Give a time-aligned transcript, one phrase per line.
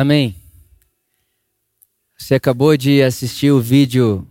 [0.00, 0.36] Amém.
[2.16, 4.24] Você acabou de assistir o vídeo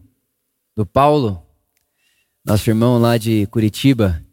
[0.74, 1.43] do Paulo,
[2.46, 4.23] nosso irmão lá de Curitiba,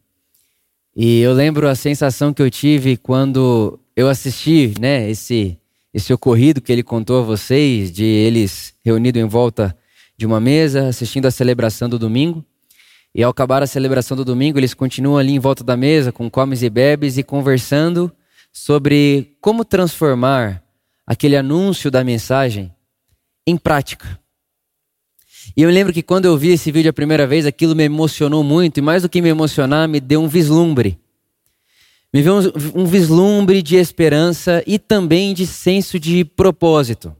[0.95, 5.59] e eu lembro a sensação que eu tive quando eu assisti, né, esse
[5.93, 9.77] esse ocorrido que ele contou a vocês, de eles reunidos em volta
[10.17, 12.45] de uma mesa, assistindo a celebração do domingo.
[13.13, 16.29] E ao acabar a celebração do domingo, eles continuam ali em volta da mesa, com
[16.29, 18.09] comes e bebes e conversando
[18.53, 20.64] sobre como transformar
[21.05, 22.73] aquele anúncio da mensagem
[23.45, 24.19] em prática.
[25.55, 28.43] E eu lembro que quando eu vi esse vídeo a primeira vez, aquilo me emocionou
[28.43, 30.99] muito, e mais do que me emocionar, me deu um vislumbre
[32.15, 32.39] me vê um,
[32.73, 37.13] um vislumbre de esperança e também de senso de propósito.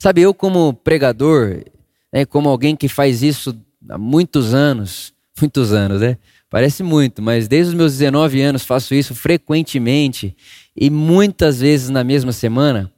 [0.00, 1.62] Sabe, eu como pregador,
[2.10, 3.54] né, como alguém que faz isso
[3.86, 6.16] há muitos anos, muitos anos, né?
[6.48, 10.34] Parece muito, mas desde os meus 19 anos faço isso frequentemente
[10.78, 12.90] e muitas vezes na mesma semana.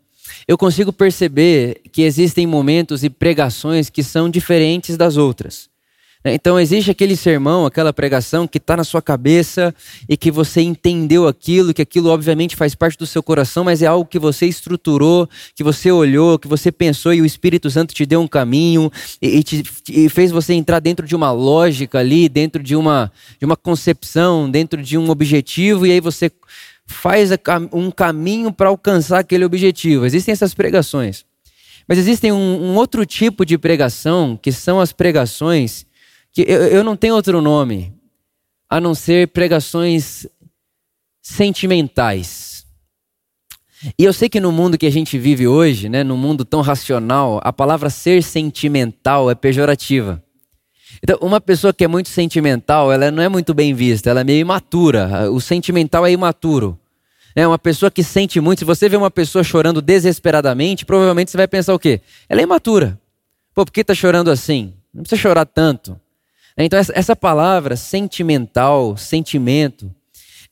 [0.47, 5.71] Eu consigo perceber que existem momentos e pregações que são diferentes das outras.
[6.24, 6.35] Né?
[6.35, 9.74] Então existe aquele sermão, aquela pregação que está na sua cabeça
[10.09, 13.87] e que você entendeu aquilo, que aquilo obviamente faz parte do seu coração, mas é
[13.87, 18.04] algo que você estruturou, que você olhou, que você pensou e o Espírito Santo te
[18.04, 18.91] deu um caminho
[19.23, 23.45] e, te, e fez você entrar dentro de uma lógica ali, dentro de uma, de
[23.47, 26.30] uma concepção, dentro de um objetivo e aí você
[26.91, 27.30] faz
[27.73, 30.05] um caminho para alcançar aquele objetivo.
[30.05, 31.24] Existem essas pregações.
[31.88, 35.87] Mas existem um, um outro tipo de pregação, que são as pregações
[36.32, 37.93] que eu, eu não tenho outro nome
[38.69, 40.27] a não ser pregações
[41.21, 42.65] sentimentais.
[43.99, 46.60] E eu sei que no mundo que a gente vive hoje, né, no mundo tão
[46.60, 50.23] racional, a palavra ser sentimental é pejorativa.
[51.02, 54.24] Então, uma pessoa que é muito sentimental, ela não é muito bem vista, ela é
[54.24, 55.30] meio imatura.
[55.30, 56.79] O sentimental é imaturo.
[57.34, 58.59] É uma pessoa que sente muito.
[58.59, 62.01] Se você vê uma pessoa chorando desesperadamente, provavelmente você vai pensar o quê?
[62.29, 62.98] Ela é imatura.
[63.54, 64.75] Pô, por que está chorando assim?
[64.92, 65.98] Não precisa chorar tanto.
[66.56, 69.94] Então, essa palavra sentimental, sentimento,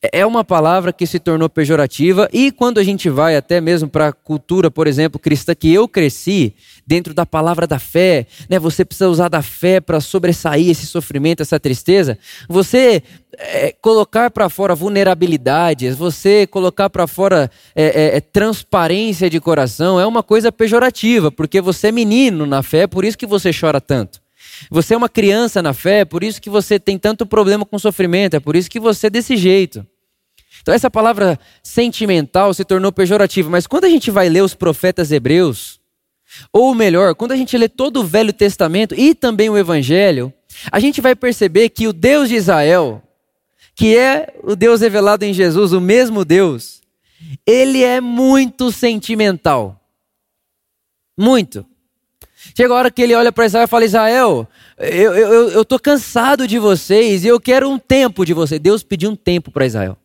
[0.01, 4.07] é, uma palavra que se tornou pejorativa e quando a gente vai até mesmo para
[4.07, 6.55] a cultura, por exemplo, cristã, que eu cresci
[6.87, 8.57] dentro da palavra da fé, né?
[8.59, 12.17] Você precisa usar da fé para sobressair esse sofrimento, essa tristeza.
[12.47, 13.03] Você
[13.37, 19.99] é, colocar para fora vulnerabilidades, você colocar para fora é, é, é, transparência de coração
[19.99, 23.81] é uma coisa pejorativa, porque você é menino na fé, por isso que você chora
[23.81, 24.21] tanto.
[24.69, 27.77] Você é uma criança na fé, é por isso que você tem tanto problema com
[27.79, 29.85] sofrimento, é por isso que você é desse jeito.
[30.61, 35.11] Então essa palavra sentimental se tornou pejorativa, mas quando a gente vai ler os profetas
[35.11, 35.79] hebreus,
[36.51, 40.33] ou melhor, quando a gente lê todo o Velho Testamento e também o Evangelho,
[40.71, 43.01] a gente vai perceber que o Deus de Israel,
[43.75, 46.81] que é o Deus revelado em Jesus, o mesmo Deus,
[47.45, 49.79] ele é muito sentimental.
[51.17, 51.65] Muito.
[52.55, 55.65] Chega a hora que ele olha para Israel e fala: Israel, eu estou eu, eu
[55.65, 58.61] tô cansado de vocês e eu quero um tempo de vocês.
[58.61, 59.97] Deus pediu um tempo para Israel.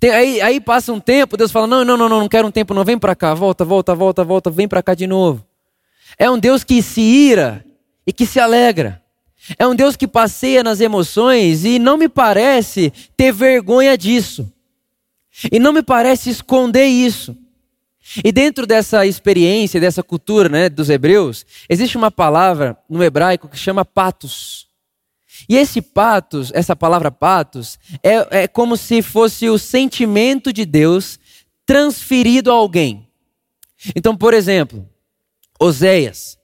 [0.00, 2.50] Tem, aí, aí passa um tempo, Deus fala: não, não, não, não, não quero um
[2.50, 5.46] tempo, não, vem para cá, volta, volta, volta, volta, vem para cá de novo.
[6.18, 7.64] É um Deus que se ira
[8.06, 9.02] e que se alegra.
[9.58, 14.50] É um Deus que passeia nas emoções e não me parece ter vergonha disso.
[15.52, 17.36] E não me parece esconder isso.
[18.24, 23.58] E dentro dessa experiência, dessa cultura né, dos hebreus, existe uma palavra no hebraico que
[23.58, 24.66] chama patos.
[25.48, 31.18] E esse patos, essa palavra patos, é, é como se fosse o sentimento de Deus
[31.66, 33.06] transferido a alguém.
[33.94, 34.88] Então, por exemplo,
[35.60, 36.38] Oséias,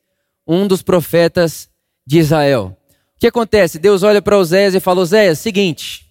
[0.46, 1.70] um dos profetas
[2.06, 2.76] de Israel.
[3.16, 3.78] O que acontece?
[3.78, 6.06] Deus olha para Oséias e fala: Oséias, seguinte,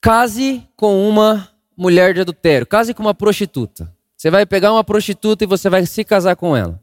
[0.00, 3.94] case com uma mulher de adultério, case com uma prostituta.
[4.16, 6.80] Você vai pegar uma prostituta e você vai se casar com ela.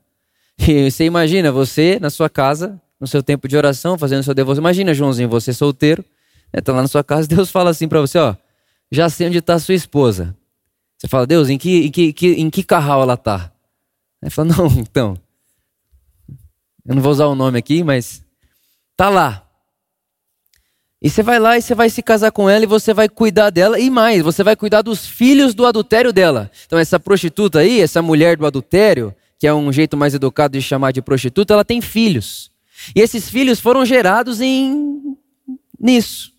[0.57, 4.61] E você imagina você na sua casa, no seu tempo de oração, fazendo seu devoção.
[4.61, 6.05] Imagina, Joãozinho, você solteiro,
[6.53, 8.35] né, lá na sua casa, Deus fala assim para você, ó,
[8.91, 10.35] já sei onde está sua esposa.
[10.97, 13.51] Você fala, Deus, em que, em que, que, em que carral ela está?
[14.21, 15.17] Ele fala, não, então,
[16.85, 18.23] eu não vou usar o nome aqui, mas
[18.95, 19.49] tá lá.
[21.03, 23.49] E você vai lá e você vai se casar com ela e você vai cuidar
[23.49, 26.49] dela e mais, você vai cuidar dos filhos do adultério dela.
[26.65, 30.63] Então essa prostituta aí, essa mulher do adultério, que é um jeito mais educado de
[30.63, 32.49] chamar de prostituta, ela tem filhos.
[32.95, 35.17] E esses filhos foram gerados em
[35.77, 36.31] nisso.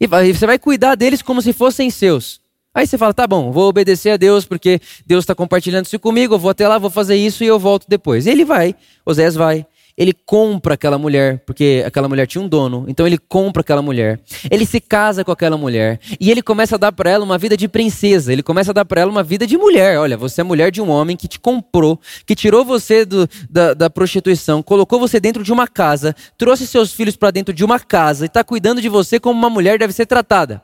[0.00, 2.40] E você vai cuidar deles como se fossem seus.
[2.74, 6.34] Aí você fala, tá bom, vou obedecer a Deus porque Deus está compartilhando isso comigo,
[6.34, 8.26] eu vou até lá, vou fazer isso e eu volto depois.
[8.26, 8.74] E ele vai,
[9.06, 9.64] Osés vai.
[9.96, 14.20] Ele compra aquela mulher, porque aquela mulher tinha um dono, então ele compra aquela mulher.
[14.50, 17.56] Ele se casa com aquela mulher e ele começa a dar para ela uma vida
[17.56, 19.98] de princesa, ele começa a dar para ela uma vida de mulher.
[19.98, 23.74] Olha, você é mulher de um homem que te comprou, que tirou você do, da,
[23.74, 27.78] da prostituição, colocou você dentro de uma casa, trouxe seus filhos para dentro de uma
[27.78, 30.62] casa e está cuidando de você como uma mulher deve ser tratada.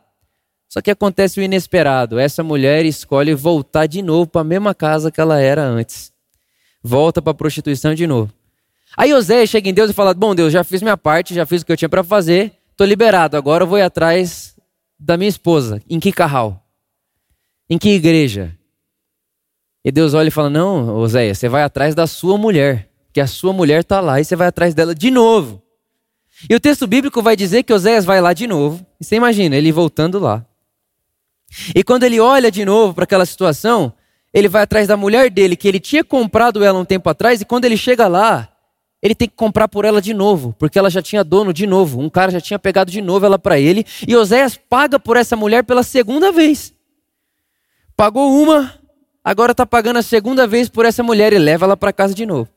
[0.69, 5.11] Só que acontece o inesperado: essa mulher escolhe voltar de novo para a mesma casa
[5.11, 6.13] que ela era antes.
[6.83, 8.38] Volta para a prostituição de novo.
[8.99, 11.63] Aí José chega em Deus e fala: Bom, Deus, já fiz minha parte, já fiz
[11.63, 14.57] o que eu tinha para fazer, estou liberado, agora eu vou ir atrás
[14.99, 15.81] da minha esposa.
[15.89, 16.67] Em que carral?
[17.71, 18.53] Em que igreja?
[19.85, 23.29] E Deus olha e fala: Não, Oséias, você vai atrás da sua mulher, que a
[23.29, 25.63] sua mulher está lá e você vai atrás dela de novo.
[26.51, 28.85] E o texto bíblico vai dizer que Oséias vai lá de novo.
[29.01, 30.45] E você imagina, ele voltando lá.
[31.73, 33.93] E quando ele olha de novo para aquela situação,
[34.35, 37.45] ele vai atrás da mulher dele, que ele tinha comprado ela um tempo atrás, e
[37.45, 38.49] quando ele chega lá,
[39.03, 42.01] ele tem que comprar por ela de novo, porque ela já tinha dono de novo.
[42.01, 45.37] Um cara já tinha pegado de novo ela para ele, e Oséias paga por essa
[45.37, 46.75] mulher pela segunda vez.
[47.97, 48.75] Pagou uma,
[49.25, 52.27] agora está pagando a segunda vez por essa mulher e leva ela para casa de
[52.27, 52.49] novo.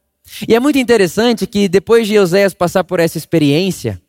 [0.48, 4.02] E é muito interessante que depois de Oséias passar por essa experiência,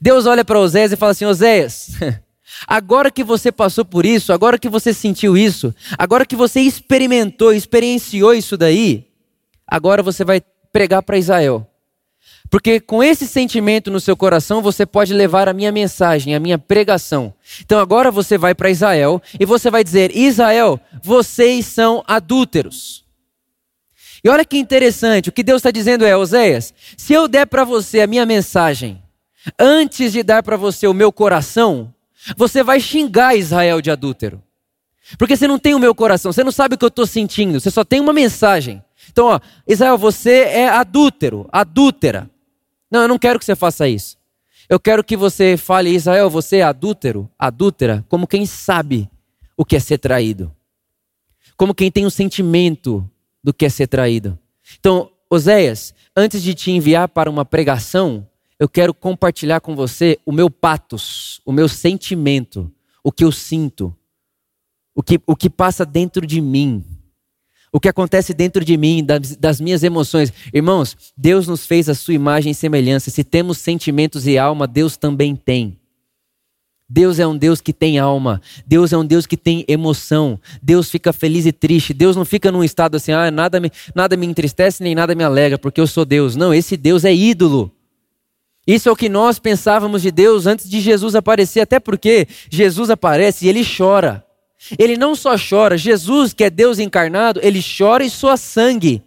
[0.00, 1.90] Deus olha para Oséias e fala assim: Oséias,
[2.66, 7.52] Agora que você passou por isso, agora que você sentiu isso, agora que você experimentou,
[7.52, 9.06] experienciou isso daí,
[9.66, 10.40] agora você vai
[10.72, 11.66] pregar para Israel.
[12.50, 16.58] Porque com esse sentimento no seu coração, você pode levar a minha mensagem, a minha
[16.58, 17.32] pregação.
[17.60, 23.04] Então agora você vai para Israel e você vai dizer: Israel, vocês são adúlteros.
[24.24, 27.64] E olha que interessante, o que Deus está dizendo é: Oséias, se eu der para
[27.64, 29.02] você a minha mensagem,
[29.58, 31.92] antes de dar para você o meu coração,
[32.36, 34.42] você vai xingar Israel de adúltero.
[35.18, 37.58] Porque você não tem o meu coração, você não sabe o que eu estou sentindo,
[37.58, 38.82] você só tem uma mensagem.
[39.10, 42.30] Então, ó, Israel, você é adúltero, adúltera.
[42.90, 44.16] Não, eu não quero que você faça isso.
[44.68, 49.10] Eu quero que você fale, Israel, você é adúltero, adúltera, como quem sabe
[49.56, 50.54] o que é ser traído.
[51.56, 53.08] Como quem tem um sentimento
[53.42, 54.38] do que é ser traído.
[54.78, 58.26] Então, Oséias, antes de te enviar para uma pregação,
[58.58, 62.70] eu quero compartilhar com você o meu patos, o meu sentimento,
[63.02, 63.94] o que eu sinto,
[64.94, 66.84] o que, o que passa dentro de mim,
[67.72, 70.30] o que acontece dentro de mim, das, das, minhas emoções.
[70.52, 73.10] Irmãos, Deus nos fez a sua imagem e semelhança.
[73.10, 75.78] Se temos sentimentos e alma, Deus também tem.
[76.86, 78.42] Deus é um Deus que tem alma.
[78.66, 80.38] Deus é um Deus que tem emoção.
[80.62, 81.94] Deus fica feliz e triste.
[81.94, 85.24] Deus não fica num estado assim, ah, nada me, nada me entristece nem nada me
[85.24, 86.36] alegra, porque eu sou Deus.
[86.36, 87.72] Não, esse Deus é ídolo.
[88.66, 92.90] Isso é o que nós pensávamos de Deus antes de Jesus aparecer, até porque Jesus
[92.90, 94.22] aparece e ele chora.
[94.78, 99.02] Ele não só chora, Jesus, que é Deus encarnado, ele chora e soa sangue.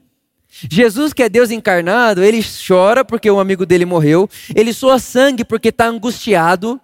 [0.69, 5.43] Jesus, que é Deus encarnado, ele chora porque um amigo dele morreu, ele soa sangue
[5.43, 6.79] porque está angustiado,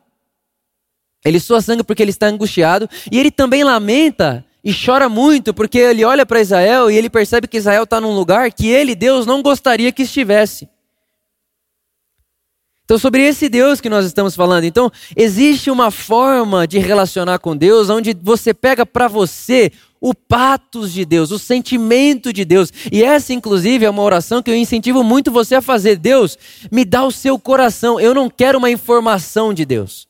[1.23, 5.79] ele soa sangue porque ele está angustiado, e ele também lamenta e chora muito porque
[5.79, 9.25] ele olha para Israel e ele percebe que Israel está num lugar que ele, Deus,
[9.25, 10.67] não gostaria que estivesse.
[12.83, 14.65] Então, sobre esse Deus que nós estamos falando.
[14.65, 20.91] Então, existe uma forma de relacionar com Deus onde você pega para você o patos
[20.91, 22.73] de Deus, o sentimento de Deus.
[22.91, 25.95] E essa, inclusive, é uma oração que eu incentivo muito você a fazer.
[25.95, 26.37] Deus,
[26.71, 27.99] me dá o seu coração.
[27.99, 30.07] Eu não quero uma informação de Deus.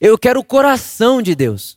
[0.00, 1.76] Eu quero o coração de Deus.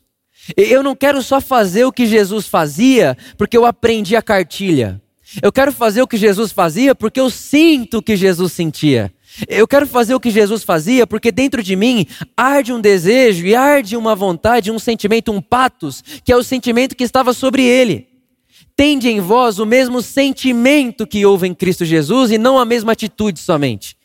[0.55, 5.01] Eu não quero só fazer o que Jesus fazia porque eu aprendi a cartilha.
[5.41, 9.11] Eu quero fazer o que Jesus fazia porque eu sinto o que Jesus sentia.
[9.47, 13.55] Eu quero fazer o que Jesus fazia, porque dentro de mim arde um desejo e
[13.55, 18.07] arde uma vontade, um sentimento, um patos, que é o sentimento que estava sobre ele.
[18.75, 22.91] Tende em vós o mesmo sentimento que houve em Cristo Jesus e não a mesma
[22.91, 23.97] atitude somente.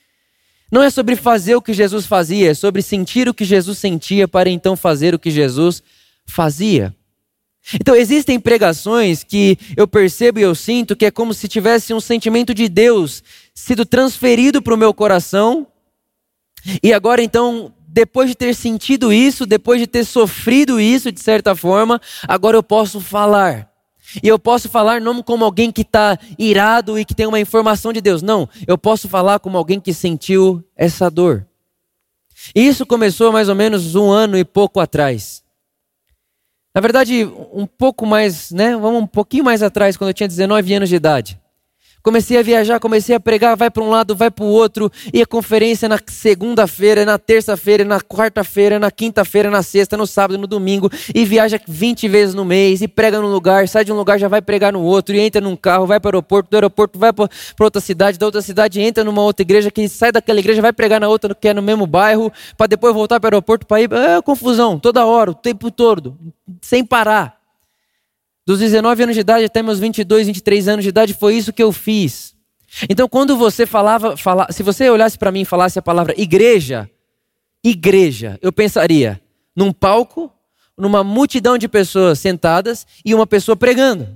[0.71, 4.27] Não é sobre fazer o que Jesus fazia, é sobre sentir o que Jesus sentia
[4.27, 5.83] para então fazer o que Jesus
[6.25, 6.95] fazia.
[7.75, 12.01] Então, existem pregações que eu percebo e eu sinto que é como se tivesse um
[12.01, 13.23] sentimento de Deus
[13.55, 15.67] sido transferido para o meu coração.
[16.83, 21.55] E agora, então, depois de ter sentido isso, depois de ter sofrido isso de certa
[21.55, 23.71] forma, agora eu posso falar.
[24.23, 27.93] E eu posso falar não como alguém que está irado e que tem uma informação
[27.93, 28.23] de Deus.
[28.23, 31.47] Não, eu posso falar como alguém que sentiu essa dor.
[32.55, 35.43] E isso começou mais ou menos um ano e pouco atrás.
[36.75, 38.77] Na verdade, um pouco mais, né?
[38.77, 41.42] Vamos um pouquinho mais atrás, quando eu tinha 19 anos de idade.
[42.03, 45.23] Comecei a viajar, comecei a pregar, vai para um lado, vai para o outro, e
[45.23, 50.47] a conferência na segunda-feira, na terça-feira, na quarta-feira, na quinta-feira, na sexta, no sábado, no
[50.47, 54.19] domingo, e viaja 20 vezes no mês, e prega num lugar, sai de um lugar,
[54.19, 56.99] já vai pregar no outro, e entra num carro, vai para o aeroporto, do aeroporto
[56.99, 57.29] vai para
[57.61, 61.01] outra cidade, da outra cidade entra numa outra igreja, que sai daquela igreja, vai pregar
[61.01, 63.93] na outra, que é no mesmo bairro, para depois voltar para o aeroporto para ir.
[63.93, 66.19] É confusão, toda hora, o tempo todo,
[66.61, 67.42] sem parar.
[68.45, 71.63] Dos 19 anos de idade até meus 22, 23 anos de idade, foi isso que
[71.63, 72.35] eu fiz.
[72.89, 76.91] Então, quando você falava, fala, se você olhasse para mim e falasse a palavra igreja,
[77.63, 79.21] igreja, eu pensaria
[79.55, 80.33] num palco,
[80.77, 84.09] numa multidão de pessoas sentadas e uma pessoa pregando.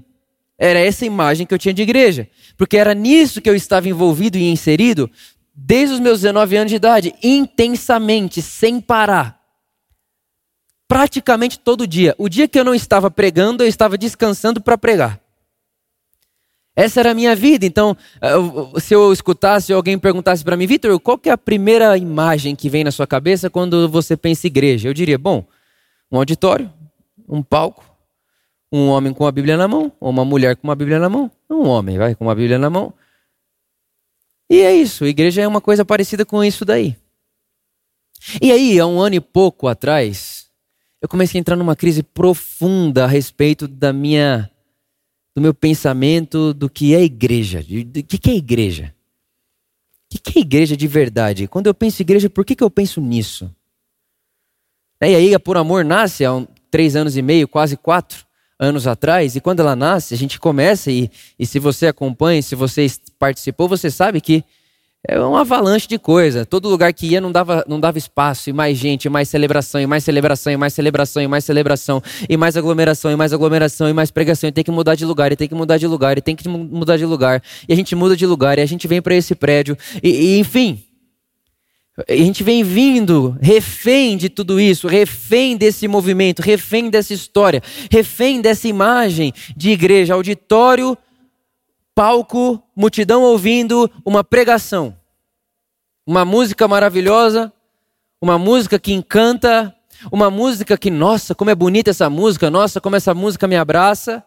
[0.58, 4.38] Era essa imagem que eu tinha de igreja, porque era nisso que eu estava envolvido
[4.38, 5.08] e inserido
[5.54, 9.36] desde os meus 19 anos de idade, intensamente, sem parar
[10.88, 12.14] praticamente todo dia.
[12.18, 15.20] O dia que eu não estava pregando, eu estava descansando para pregar.
[16.74, 17.64] Essa era a minha vida.
[17.64, 17.96] Então,
[18.78, 22.84] se eu escutasse alguém perguntasse para mim, Vitor, qual é a primeira imagem que vem
[22.84, 24.88] na sua cabeça quando você pensa em igreja?
[24.88, 25.46] Eu diria, bom,
[26.12, 26.70] um auditório,
[27.26, 27.82] um palco,
[28.70, 31.30] um homem com a Bíblia na mão, ou uma mulher com uma Bíblia na mão,
[31.48, 32.92] um homem, vai, com uma Bíblia na mão.
[34.50, 36.94] E é isso, igreja é uma coisa parecida com isso daí.
[38.40, 40.45] E aí, há um ano e pouco atrás,
[41.06, 44.50] eu comecei a entrar numa crise profunda a respeito da minha
[45.36, 47.60] do meu pensamento do que é igreja.
[47.60, 48.92] O que é igreja?
[50.12, 51.46] O que é igreja de verdade?
[51.46, 53.54] Quando eu penso igreja, por que, que eu penso nisso?
[55.00, 58.26] E aí a Por Amor nasce há um, três anos e meio, quase quatro
[58.58, 61.08] anos atrás, e quando ela nasce, a gente começa, e,
[61.38, 62.86] e se você acompanha, se você
[63.16, 64.42] participou, você sabe que
[65.08, 66.44] é uma avalanche de coisa.
[66.44, 69.80] Todo lugar que ia não dava, não dava espaço, e mais gente, e mais celebração,
[69.80, 73.88] e mais celebração, e mais celebração, e mais celebração, e mais aglomeração, e mais aglomeração,
[73.88, 76.18] e mais pregação, e tem que mudar de lugar, e tem que mudar de lugar,
[76.18, 77.42] e tem que mudar de lugar.
[77.68, 80.38] E a gente muda de lugar, e a gente vem para esse prédio, e, e
[80.38, 80.82] enfim.
[82.08, 88.42] A gente vem vindo refém de tudo isso, refém desse movimento, refém dessa história, refém
[88.42, 90.98] dessa imagem de igreja, auditório
[91.96, 94.94] palco, multidão ouvindo uma pregação.
[96.06, 97.50] Uma música maravilhosa,
[98.20, 99.74] uma música que encanta,
[100.12, 104.22] uma música que, nossa, como é bonita essa música, nossa, como essa música me abraça.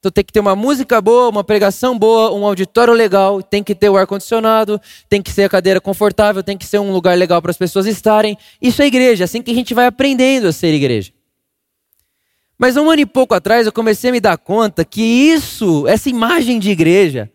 [0.00, 3.74] Então tem que ter uma música boa, uma pregação boa, um auditório legal, tem que
[3.74, 7.40] ter o ar-condicionado, tem que ser a cadeira confortável, tem que ser um lugar legal
[7.40, 8.36] para as pessoas estarem.
[8.60, 11.12] Isso é igreja, assim que a gente vai aprendendo a ser igreja.
[12.60, 16.10] Mas um ano e pouco atrás eu comecei a me dar conta que isso, essa
[16.10, 17.32] imagem de igreja,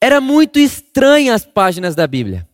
[0.00, 2.44] era muito estranha às páginas da Bíblia.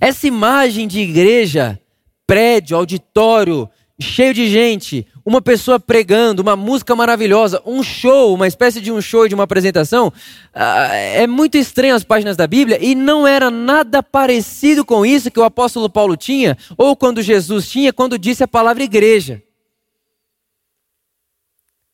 [0.00, 1.78] Essa imagem de igreja,
[2.26, 3.68] prédio, auditório,
[4.00, 9.02] cheio de gente, uma pessoa pregando, uma música maravilhosa, um show, uma espécie de um
[9.02, 10.10] show, de uma apresentação,
[10.54, 15.30] ah, é muito estranho às páginas da Bíblia e não era nada parecido com isso
[15.30, 19.42] que o apóstolo Paulo tinha, ou quando Jesus tinha, quando disse a palavra igreja.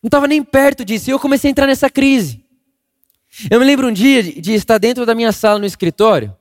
[0.02, 1.11] Não estava nem perto disso.
[1.11, 2.45] E eu comecei a entrar nessa crise.
[3.50, 6.35] Eu me lembro um dia de estar dentro da minha sala no escritório,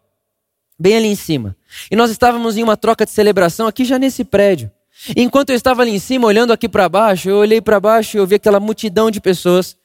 [0.78, 1.56] bem ali em cima.
[1.92, 4.72] E nós estávamos em uma troca de celebração aqui já nesse prédio.
[5.16, 8.18] E enquanto eu estava ali em cima, olhando aqui para baixo, eu olhei para baixo
[8.18, 9.78] e eu vi aquela multidão de pessoas.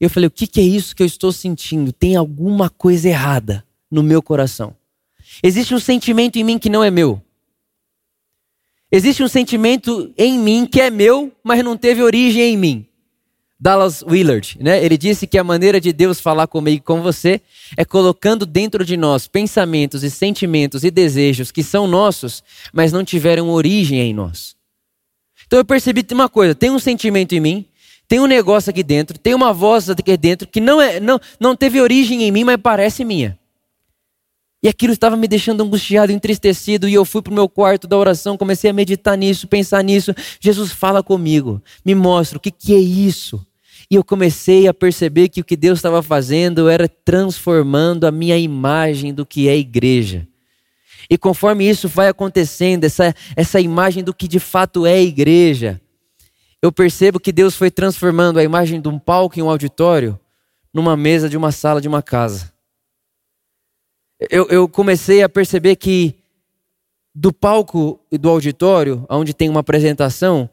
[0.00, 1.92] E eu falei: o que, que é isso que eu estou sentindo?
[1.92, 4.74] Tem alguma coisa errada no meu coração.
[5.42, 7.22] Existe um sentimento em mim que não é meu.
[8.90, 12.85] Existe um sentimento em mim que é meu, mas não teve origem em mim.
[13.58, 14.84] Dallas Willard, né?
[14.84, 17.40] Ele disse que a maneira de Deus falar comigo e com você
[17.76, 23.02] é colocando dentro de nós pensamentos e sentimentos e desejos que são nossos, mas não
[23.02, 24.54] tiveram origem em nós.
[25.46, 27.66] Então eu percebi uma coisa: tem um sentimento em mim,
[28.06, 31.56] tem um negócio aqui dentro, tem uma voz aqui dentro que não é, não, não
[31.56, 33.38] teve origem em mim, mas parece minha.
[34.62, 37.96] E aquilo estava me deixando angustiado, entristecido, e eu fui para o meu quarto da
[37.96, 40.14] oração, comecei a meditar nisso, pensar nisso.
[40.40, 43.44] Jesus fala comigo, me mostra o que, que é isso.
[43.90, 48.36] E eu comecei a perceber que o que Deus estava fazendo era transformando a minha
[48.36, 50.26] imagem do que é igreja.
[51.08, 55.80] E conforme isso vai acontecendo, essa, essa imagem do que de fato é igreja,
[56.60, 60.18] eu percebo que Deus foi transformando a imagem de um palco em um auditório
[60.74, 62.55] numa mesa de uma sala de uma casa
[64.18, 66.14] eu, eu comecei a perceber que
[67.14, 70.48] do palco e do auditório, onde tem uma apresentação,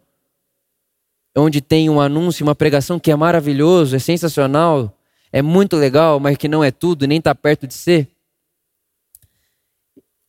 [1.35, 4.97] onde tem um anúncio, uma pregação que é maravilhoso, é sensacional,
[5.31, 8.07] é muito legal, mas que não é tudo, nem está perto de ser.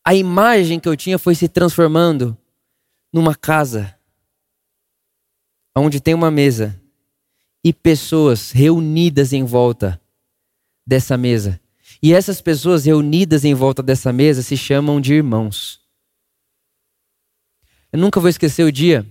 [0.05, 2.37] A imagem que eu tinha foi se transformando
[3.13, 3.95] numa casa,
[5.77, 6.81] onde tem uma mesa
[7.63, 10.01] e pessoas reunidas em volta,
[10.87, 11.61] dessa mesa.
[12.05, 15.81] E essas pessoas reunidas em volta dessa mesa se chamam de irmãos.
[17.91, 19.07] Eu nunca vou esquecer o dia,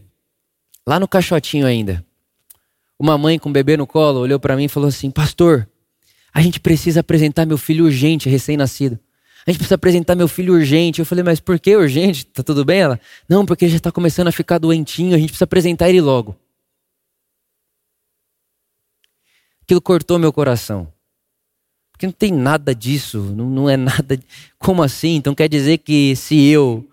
[0.85, 2.05] lá no caixotinho ainda.
[2.99, 5.67] Uma mãe com um bebê no colo olhou para mim e falou assim: Pastor,
[6.31, 8.99] a gente precisa apresentar meu filho urgente, recém-nascido.
[9.43, 10.99] A gente precisa apresentar meu filho urgente.
[10.99, 12.27] Eu falei, mas por que urgente?
[12.27, 12.81] Tá tudo bem?
[12.81, 15.99] Ela, não, porque ele já está começando a ficar doentinho, a gente precisa apresentar ele
[15.99, 16.39] logo.
[19.63, 20.92] Aquilo cortou meu coração.
[21.93, 24.19] Porque não tem nada disso, não, não é nada.
[24.59, 25.15] Como assim?
[25.15, 26.85] Então quer dizer que se eu,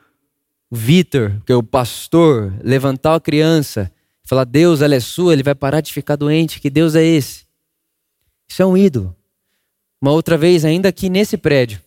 [0.71, 3.91] Vitor, que é o pastor, levantar a criança,
[4.23, 7.45] falar, Deus, ela é sua, ele vai parar de ficar doente, que Deus é esse?
[8.49, 9.17] Isso é um ídolo.
[10.01, 11.81] Uma outra vez, ainda aqui nesse prédio,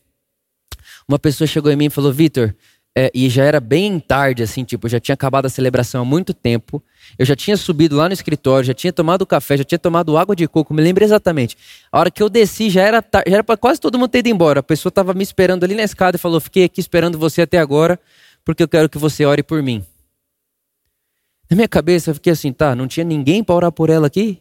[1.08, 2.53] uma pessoa chegou em mim e falou: Vitor,
[2.96, 6.32] é, e já era bem tarde, assim, tipo, já tinha acabado a celebração há muito
[6.32, 6.82] tempo.
[7.18, 10.36] Eu já tinha subido lá no escritório, já tinha tomado café, já tinha tomado água
[10.36, 11.58] de coco, me lembro exatamente.
[11.92, 14.30] A hora que eu desci, já era já era para quase todo mundo ter ido
[14.30, 14.60] embora.
[14.60, 17.58] A pessoa estava me esperando ali na escada e falou: Fiquei aqui esperando você até
[17.58, 18.00] agora,
[18.46, 19.84] porque eu quero que você ore por mim.
[21.50, 24.40] Na minha cabeça, eu fiquei assim: tá, não tinha ninguém para orar por ela aqui?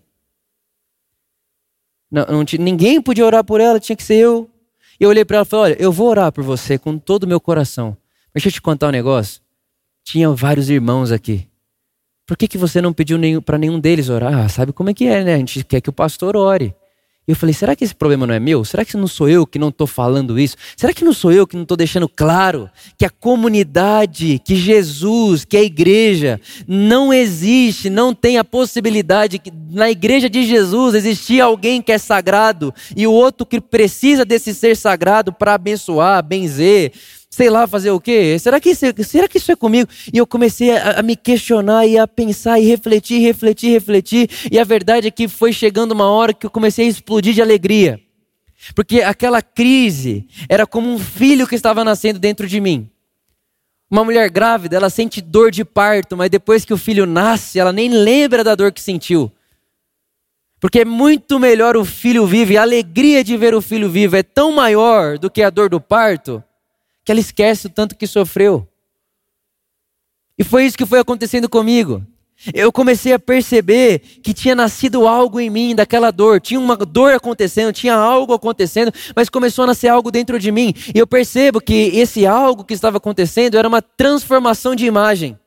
[2.10, 4.50] Não, não tinha, ninguém podia orar por ela, tinha que ser eu.
[5.00, 7.24] E eu olhei para ela e falei: Olha, eu vou orar por você com todo
[7.24, 7.96] o meu coração.
[8.34, 9.40] Deixa eu te contar um negócio.
[10.04, 11.48] Tinha vários irmãos aqui.
[12.26, 14.34] Por que, que você não pediu para nenhum deles orar?
[14.34, 15.34] Ah, sabe como é que é, né?
[15.34, 16.74] A gente quer que o pastor ore.
[17.26, 18.64] E eu falei, será que esse problema não é meu?
[18.64, 20.56] Será que não sou eu que não estou falando isso?
[20.76, 25.44] Será que não sou eu que não estou deixando claro que a comunidade, que Jesus,
[25.44, 31.40] que a igreja não existe, não tem a possibilidade que na igreja de Jesus existir
[31.40, 36.92] alguém que é sagrado e o outro que precisa desse ser sagrado para abençoar, benzer,
[37.32, 38.38] sei lá fazer o quê?
[38.38, 39.88] Será que, é, será que isso é comigo?
[40.12, 44.28] E eu comecei a, a, me questionar e a pensar e refletir, refletir, refletir.
[44.50, 47.40] E a verdade é que foi chegando uma hora que eu comecei a explodir de
[47.40, 47.98] alegria.
[48.74, 52.90] Porque aquela crise era como um filho que estava nascendo dentro de mim.
[53.90, 57.72] Uma mulher grávida, ela sente dor de parto, mas depois que o filho nasce, ela
[57.72, 59.32] nem lembra da dor que sentiu.
[60.60, 64.16] Porque é muito melhor o filho vivo, e a alegria de ver o filho vivo
[64.16, 66.42] é tão maior do que a dor do parto,
[67.04, 68.68] que ela esquece o tanto que sofreu.
[70.38, 72.04] E foi isso que foi acontecendo comigo.
[72.52, 76.40] Eu comecei a perceber que tinha nascido algo em mim daquela dor.
[76.40, 80.74] Tinha uma dor acontecendo, tinha algo acontecendo, mas começou a nascer algo dentro de mim.
[80.92, 85.38] E eu percebo que esse algo que estava acontecendo era uma transformação de imagem.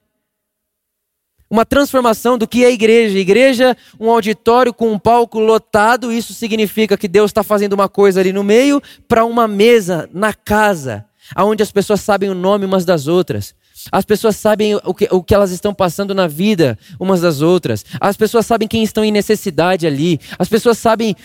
[1.49, 3.19] Uma transformação do que é igreja.
[3.19, 8.21] Igreja, um auditório com um palco lotado, isso significa que Deus está fazendo uma coisa
[8.21, 12.85] ali no meio, para uma mesa na casa aonde as pessoas sabem o nome umas
[12.85, 13.55] das outras.
[13.91, 17.85] As pessoas sabem o que, o que elas estão passando na vida umas das outras.
[17.99, 20.19] As pessoas sabem quem estão em necessidade ali.
[20.39, 21.15] As pessoas sabem,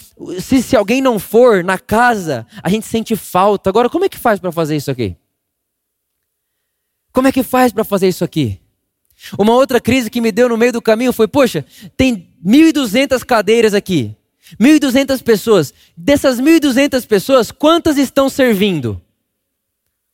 [0.40, 3.70] se, se alguém não for na casa, a gente sente falta.
[3.70, 5.16] Agora, como é que faz para fazer isso aqui?
[7.12, 8.60] Como é que faz para fazer isso aqui?
[9.38, 11.64] Uma outra crise que me deu no meio do caminho foi: poxa,
[11.96, 14.16] tem 1.200 cadeiras aqui,
[14.60, 15.74] 1.200 pessoas.
[15.96, 19.00] Dessas 1.200 pessoas, quantas estão servindo?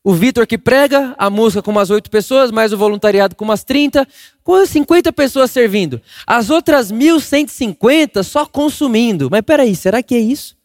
[0.06, 3.64] O Vitor que prega, a música com umas oito pessoas, mais o voluntariado com umas
[3.64, 4.06] 30,
[4.44, 6.00] com 50 pessoas servindo.
[6.24, 9.28] As outras 1.150 só consumindo.
[9.28, 10.56] Mas peraí, será que é isso?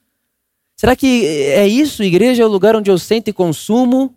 [0.77, 2.03] Será que é isso?
[2.03, 4.15] Igreja é o lugar onde eu sento e consumo?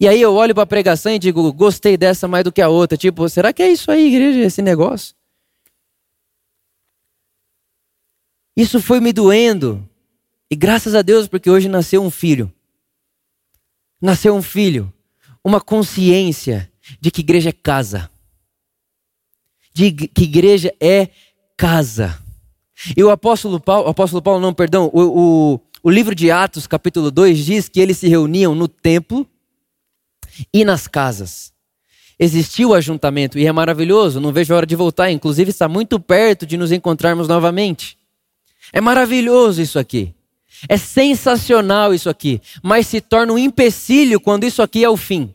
[0.00, 2.70] E aí eu olho para a pregação e digo, gostei dessa mais do que a
[2.70, 2.96] outra.
[2.96, 5.14] Tipo, será que é isso aí, igreja, esse negócio?
[8.56, 9.86] Isso foi me doendo.
[10.50, 12.50] E graças a Deus, porque hoje nasceu um filho
[14.02, 14.92] nasceu um filho,
[15.44, 16.68] uma consciência
[17.00, 18.10] de que igreja é casa.
[19.72, 21.08] De que igreja é
[21.56, 22.18] casa.
[22.96, 27.10] E o apóstolo Paulo, apóstolo Paulo não, perdão, o, o, o livro de Atos, capítulo
[27.10, 29.26] 2, diz que eles se reuniam no templo
[30.52, 31.52] e nas casas.
[32.18, 35.98] Existiu o ajuntamento e é maravilhoso, não vejo a hora de voltar, inclusive está muito
[35.98, 37.96] perto de nos encontrarmos novamente.
[38.72, 40.14] É maravilhoso isso aqui.
[40.68, 45.34] É sensacional isso aqui, mas se torna um empecilho quando isso aqui é o fim.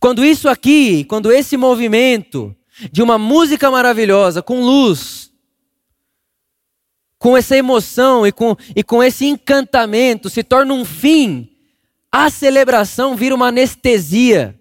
[0.00, 2.54] Quando isso aqui, quando esse movimento
[2.92, 5.32] de uma música maravilhosa, com luz,
[7.18, 11.48] com essa emoção e com, e com esse encantamento se torna um fim,
[12.10, 14.58] a celebração vira uma anestesia.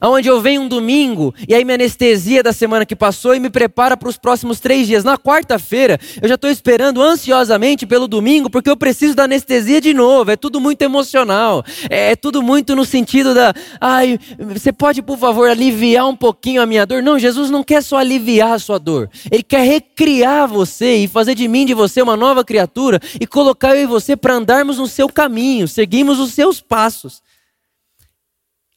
[0.00, 3.50] Onde eu venho um domingo e aí me anestesia da semana que passou e me
[3.50, 5.04] prepara para os próximos três dias.
[5.04, 9.92] Na quarta-feira, eu já estou esperando ansiosamente pelo domingo porque eu preciso da anestesia de
[9.92, 10.30] novo.
[10.30, 11.64] É tudo muito emocional.
[11.90, 13.52] É, é tudo muito no sentido da.
[13.80, 17.02] Ai, você pode, por favor, aliviar um pouquinho a minha dor?
[17.02, 19.10] Não, Jesus não quer só aliviar a sua dor.
[19.30, 23.76] Ele quer recriar você e fazer de mim, de você, uma nova criatura e colocar
[23.76, 27.20] eu e você para andarmos no seu caminho, seguirmos os seus passos.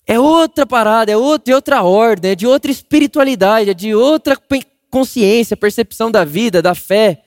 [0.08, 4.38] É outra parada, é outra, é outra ordem, é de outra espiritualidade, é de outra
[4.90, 7.24] consciência, percepção da vida, da fé.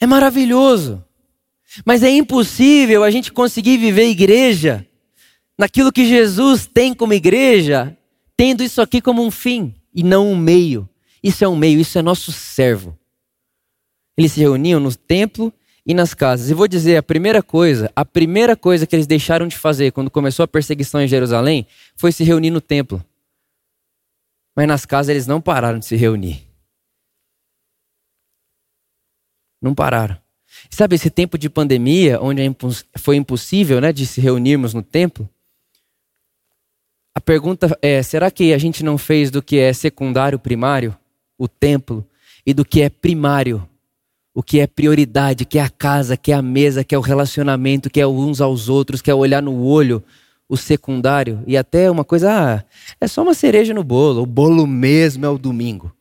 [0.00, 1.04] É maravilhoso.
[1.84, 4.86] Mas é impossível a gente conseguir viver igreja
[5.58, 7.96] naquilo que Jesus tem como igreja,
[8.36, 10.88] tendo isso aqui como um fim e não um meio.
[11.22, 12.96] Isso é um meio, isso é nosso servo.
[14.16, 15.52] Eles se reuniam no templo
[15.86, 16.50] e nas casas.
[16.50, 20.10] E vou dizer, a primeira coisa, a primeira coisa que eles deixaram de fazer quando
[20.10, 21.66] começou a perseguição em Jerusalém
[21.96, 23.04] foi se reunir no templo.
[24.56, 26.46] Mas nas casas eles não pararam de se reunir.
[29.60, 30.16] Não pararam.
[30.70, 32.54] Sabe esse tempo de pandemia, onde é
[32.98, 35.28] foi impossível né, de se reunirmos no templo?
[37.14, 40.96] A pergunta é: será que a gente não fez do que é secundário primário,
[41.38, 42.06] o templo,
[42.46, 43.68] e do que é primário,
[44.34, 47.00] o que é prioridade, que é a casa, que é a mesa, que é o
[47.00, 50.02] relacionamento, que é uns aos outros, que é olhar no olho,
[50.48, 51.42] o secundário.
[51.46, 52.64] E até uma coisa, ah,
[53.00, 54.22] é só uma cereja no bolo.
[54.22, 55.92] O bolo mesmo é o domingo.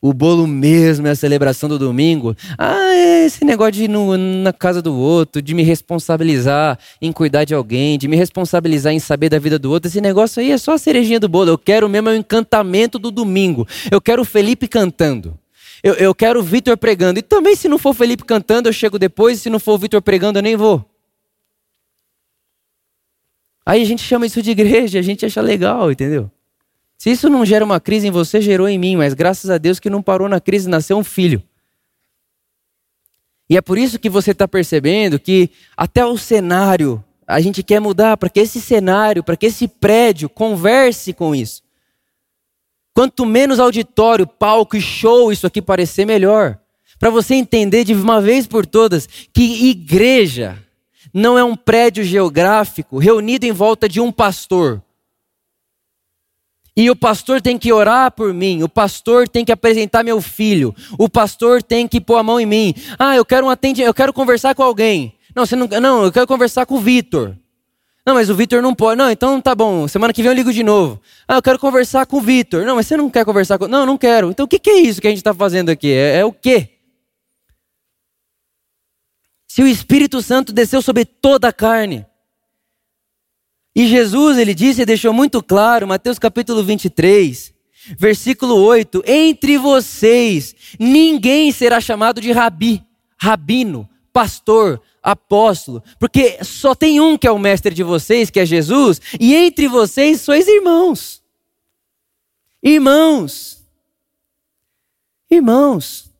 [0.00, 2.36] O bolo mesmo é a celebração do domingo.
[2.56, 7.10] Ah, é esse negócio de ir no, na casa do outro, de me responsabilizar em
[7.10, 9.88] cuidar de alguém, de me responsabilizar em saber da vida do outro.
[9.88, 11.50] Esse negócio aí é só a cerejinha do bolo.
[11.50, 13.66] Eu quero mesmo o encantamento do domingo.
[13.90, 15.36] Eu quero o Felipe cantando.
[15.82, 17.18] Eu, eu quero o Vitor pregando.
[17.18, 19.38] E também, se não for Felipe cantando, eu chego depois.
[19.38, 20.84] E se não for o Vitor pregando, eu nem vou.
[23.64, 26.30] Aí a gente chama isso de igreja, a gente acha legal, entendeu?
[26.96, 29.78] Se isso não gera uma crise em você, gerou em mim, mas graças a Deus
[29.78, 31.42] que não parou na crise, nasceu um filho.
[33.48, 37.78] E é por isso que você está percebendo que até o cenário a gente quer
[37.78, 41.62] mudar para que esse cenário, para que esse prédio converse com isso.
[42.98, 46.58] Quanto menos auditório, palco e show isso aqui parecer, melhor.
[46.98, 50.58] Para você entender de uma vez por todas que igreja
[51.14, 54.82] não é um prédio geográfico reunido em volta de um pastor.
[56.76, 60.74] E o pastor tem que orar por mim, o pastor tem que apresentar meu filho,
[60.98, 62.74] o pastor tem que pôr a mão em mim.
[62.98, 65.14] Ah, eu quero um atendimento, eu quero conversar com alguém.
[65.36, 67.36] Não, você não, não, eu quero conversar com o Vitor.
[68.08, 68.96] Não, mas o Vitor não pode.
[68.96, 69.86] Não, então tá bom.
[69.86, 70.98] Semana que vem eu ligo de novo.
[71.28, 72.64] Ah, eu quero conversar com o Vitor.
[72.64, 73.68] Não, mas você não quer conversar com.
[73.68, 74.30] Não, não quero.
[74.30, 75.92] Então o que, que é isso que a gente está fazendo aqui?
[75.92, 76.70] É, é o quê?
[79.46, 82.06] Se o Espírito Santo desceu sobre toda a carne.
[83.76, 87.52] E Jesus, ele disse e deixou muito claro, Mateus capítulo 23,
[87.98, 92.82] versículo 8: Entre vocês ninguém será chamado de rabi,
[93.20, 98.46] rabino, pastor, apóstolo, porque só tem um que é o mestre de vocês, que é
[98.46, 101.22] Jesus, e entre vocês sois irmãos.
[102.62, 103.62] Irmãos.
[105.30, 106.10] Irmãos.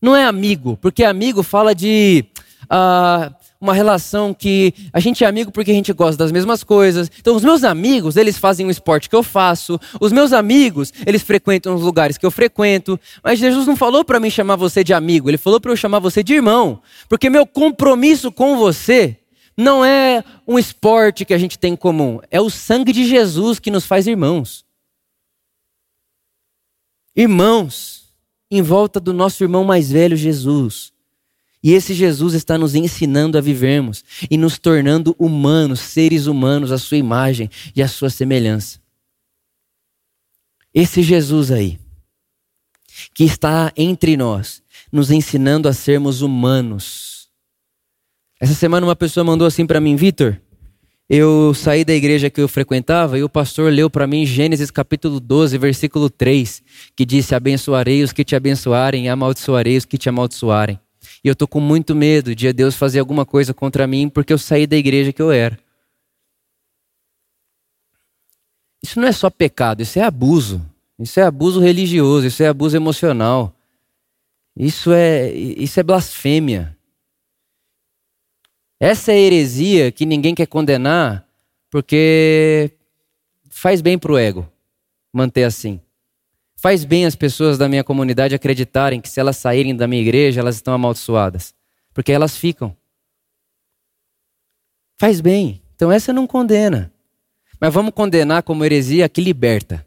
[0.00, 2.24] Não é amigo, porque amigo fala de
[2.64, 7.08] uh, uma relação que a gente é amigo porque a gente gosta das mesmas coisas.
[7.20, 9.78] Então, os meus amigos, eles fazem o esporte que eu faço.
[10.00, 12.98] Os meus amigos, eles frequentam os lugares que eu frequento.
[13.22, 16.00] Mas Jesus não falou para mim chamar você de amigo, ele falou para eu chamar
[16.00, 16.82] você de irmão.
[17.08, 19.16] Porque meu compromisso com você
[19.56, 23.60] não é um esporte que a gente tem em comum, é o sangue de Jesus
[23.60, 24.64] que nos faz irmãos.
[27.14, 28.12] Irmãos,
[28.50, 30.91] em volta do nosso irmão mais velho, Jesus.
[31.62, 36.78] E esse Jesus está nos ensinando a vivermos e nos tornando humanos, seres humanos, à
[36.78, 38.80] sua imagem e à sua semelhança.
[40.74, 41.78] Esse Jesus aí,
[43.14, 47.28] que está entre nós, nos ensinando a sermos humanos.
[48.40, 50.40] Essa semana uma pessoa mandou assim para mim, Vitor.
[51.08, 55.20] Eu saí da igreja que eu frequentava e o pastor leu para mim Gênesis capítulo
[55.20, 56.62] 12, versículo 3,
[56.96, 60.78] que disse: Abençoarei os que te abençoarem e amaldiçoarei os que te amaldiçoarem.
[61.24, 64.38] E eu tô com muito medo de Deus fazer alguma coisa contra mim porque eu
[64.38, 65.58] saí da igreja que eu era.
[68.82, 70.60] Isso não é só pecado, isso é abuso.
[70.98, 73.54] Isso é abuso religioso, isso é abuso emocional.
[74.56, 76.76] Isso é, isso é blasfêmia.
[78.78, 81.26] Essa é heresia que ninguém quer condenar
[81.70, 82.72] porque
[83.48, 84.50] faz bem para o ego
[85.12, 85.80] manter assim.
[86.62, 90.40] Faz bem as pessoas da minha comunidade acreditarem que se elas saírem da minha igreja,
[90.40, 91.52] elas estão amaldiçoadas.
[91.92, 92.76] Porque elas ficam.
[94.96, 95.60] Faz bem.
[95.74, 96.92] Então essa não condena.
[97.60, 99.84] Mas vamos condenar como heresia que liberta.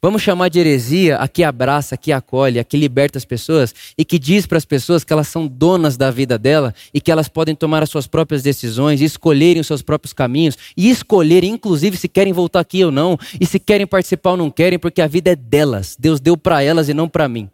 [0.00, 3.74] Vamos chamar de heresia a que abraça, a que acolhe, a que liberta as pessoas
[3.98, 7.10] e que diz para as pessoas que elas são donas da vida dela e que
[7.10, 11.50] elas podem tomar as suas próprias decisões, e escolherem os seus próprios caminhos e escolherem,
[11.50, 15.02] inclusive, se querem voltar aqui ou não, e se querem participar ou não querem, porque
[15.02, 15.96] a vida é delas.
[15.98, 17.50] Deus deu para elas e não para mim.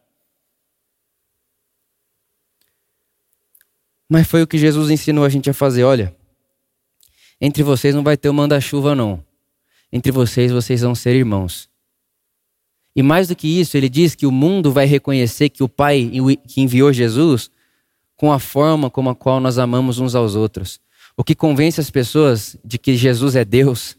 [4.08, 5.84] Mas foi o que Jesus ensinou a gente a fazer.
[5.84, 6.14] Olha,
[7.40, 9.22] entre vocês não vai ter o manda-chuva, não.
[9.92, 11.68] Entre vocês, vocês vão ser irmãos.
[12.98, 16.10] E mais do que isso, ele diz que o mundo vai reconhecer que o Pai
[16.48, 17.48] que enviou Jesus
[18.16, 20.80] com a forma como a qual nós amamos uns aos outros.
[21.16, 23.96] O que convence as pessoas de que Jesus é Deus,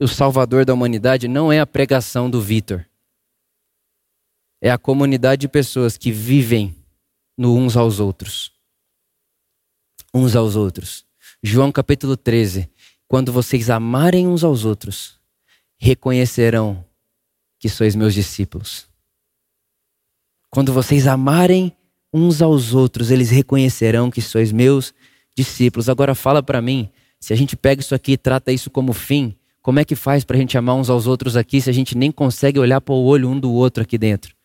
[0.00, 2.84] o Salvador da humanidade, não é a pregação do Vitor.
[4.60, 6.74] É a comunidade de pessoas que vivem
[7.38, 8.50] no uns aos outros.
[10.12, 11.06] Uns aos outros.
[11.40, 12.68] João capítulo 13.
[13.06, 15.20] Quando vocês amarem uns aos outros,
[15.78, 16.84] reconhecerão
[17.66, 18.86] que sois meus discípulos.
[20.48, 21.76] Quando vocês amarem
[22.14, 24.94] uns aos outros, eles reconhecerão que sois meus
[25.36, 25.88] discípulos.
[25.88, 29.34] Agora fala para mim, se a gente pega isso aqui e trata isso como fim,
[29.60, 31.98] como é que faz para a gente amar uns aos outros aqui se a gente
[31.98, 34.35] nem consegue olhar para o olho um do outro aqui dentro?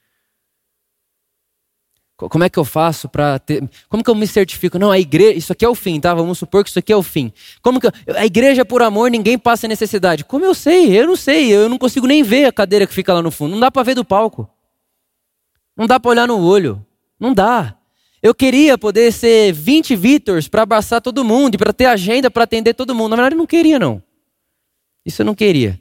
[2.29, 3.63] Como é que eu faço para ter.
[3.89, 4.77] Como que eu me certifico?
[4.77, 5.37] Não, a igreja.
[5.37, 6.13] Isso aqui é o fim, tá?
[6.13, 7.31] Vamos supor que isso aqui é o fim.
[7.61, 7.87] Como que.
[7.87, 7.93] Eu...
[8.15, 10.23] A igreja, por amor, ninguém passa necessidade.
[10.23, 10.97] Como eu sei?
[10.97, 11.51] Eu não sei.
[11.51, 13.51] Eu não consigo nem ver a cadeira que fica lá no fundo.
[13.51, 14.49] Não dá para ver do palco.
[15.75, 16.85] Não dá para olhar no olho.
[17.19, 17.75] Não dá.
[18.21, 22.43] Eu queria poder ser 20 Vitors para abraçar todo mundo e para ter agenda para
[22.43, 23.11] atender todo mundo.
[23.11, 24.01] Na verdade, eu não queria, não.
[25.03, 25.80] Isso eu não queria.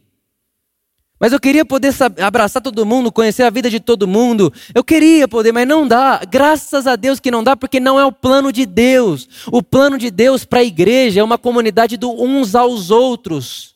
[1.20, 4.50] Mas eu queria poder abraçar todo mundo, conhecer a vida de todo mundo.
[4.74, 6.22] Eu queria poder, mas não dá.
[6.26, 9.28] Graças a Deus que não dá, porque não é o plano de Deus.
[9.52, 13.74] O plano de Deus para a igreja é uma comunidade do uns aos outros.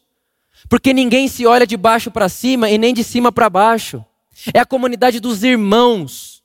[0.71, 4.03] Porque ninguém se olha de baixo para cima e nem de cima para baixo.
[4.55, 6.43] É a comunidade dos irmãos.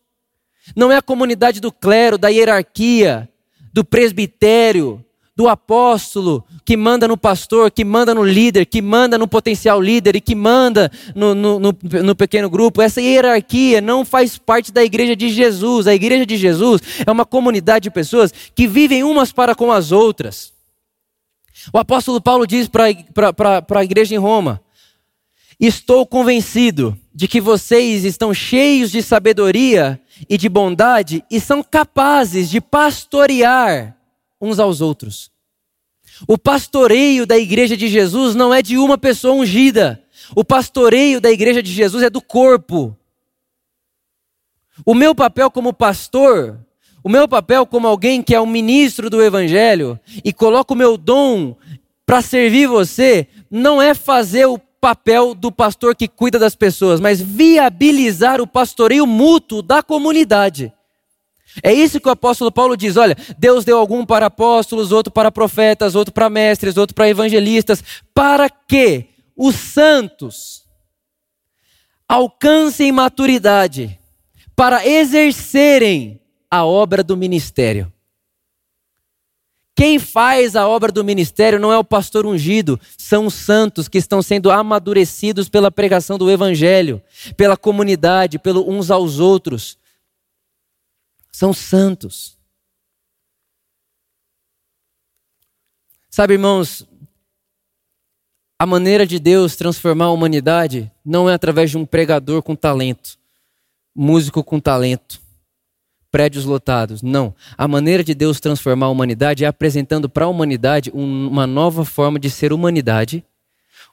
[0.76, 3.30] Não é a comunidade do clero, da hierarquia,
[3.72, 5.04] do presbitério,
[5.40, 10.18] do apóstolo, que manda no pastor, que manda no líder, que manda no potencial líder
[10.18, 12.82] e que manda no, no, no, no, pequeno grupo.
[12.82, 15.88] Essa hierarquia não faz parte da igreja de Jesus.
[15.88, 19.94] A igreja de Jesus é uma comunidade de pessoas que vivem umas para com as
[19.94, 20.52] outras.
[21.72, 24.62] O apóstolo Paulo diz para a igreja em Roma:
[25.58, 32.50] Estou convencido de que vocês estão cheios de sabedoria e de bondade e são capazes
[32.50, 33.96] de pastorear
[34.42, 35.32] uns aos outros.
[36.28, 40.04] O pastoreio da igreja de Jesus não é de uma pessoa ungida.
[40.36, 42.96] O pastoreio da igreja de Jesus é do corpo.
[44.86, 46.60] O meu papel como pastor,
[47.04, 50.98] o meu papel como alguém que é um ministro do evangelho e coloco o meu
[50.98, 51.56] dom
[52.06, 57.22] para servir você, não é fazer o papel do pastor que cuida das pessoas, mas
[57.22, 60.74] viabilizar o pastoreio mútuo da comunidade.
[61.64, 65.32] É isso que o apóstolo Paulo diz: olha, Deus deu algum para apóstolos, outro para
[65.32, 67.84] profetas, outro para mestres, outro para evangelistas,
[68.14, 70.64] para que os santos
[72.08, 74.00] alcancem maturidade
[74.56, 76.20] para exercerem
[76.52, 77.92] a obra do ministério.
[79.76, 83.98] Quem faz a obra do ministério não é o pastor ungido, são os santos que
[83.98, 87.02] estão sendo amadurecidos pela pregação do evangelho,
[87.38, 89.79] pela comunidade, pelo uns aos outros
[91.32, 92.38] são santos.
[96.10, 96.86] Sabe, irmãos,
[98.58, 103.18] a maneira de Deus transformar a humanidade não é através de um pregador com talento,
[103.96, 105.22] músico com talento,
[106.12, 107.02] prédios lotados.
[107.02, 107.34] Não.
[107.58, 112.20] A maneira de Deus transformar a humanidade é apresentando para a humanidade uma nova forma
[112.20, 113.24] de ser humanidade,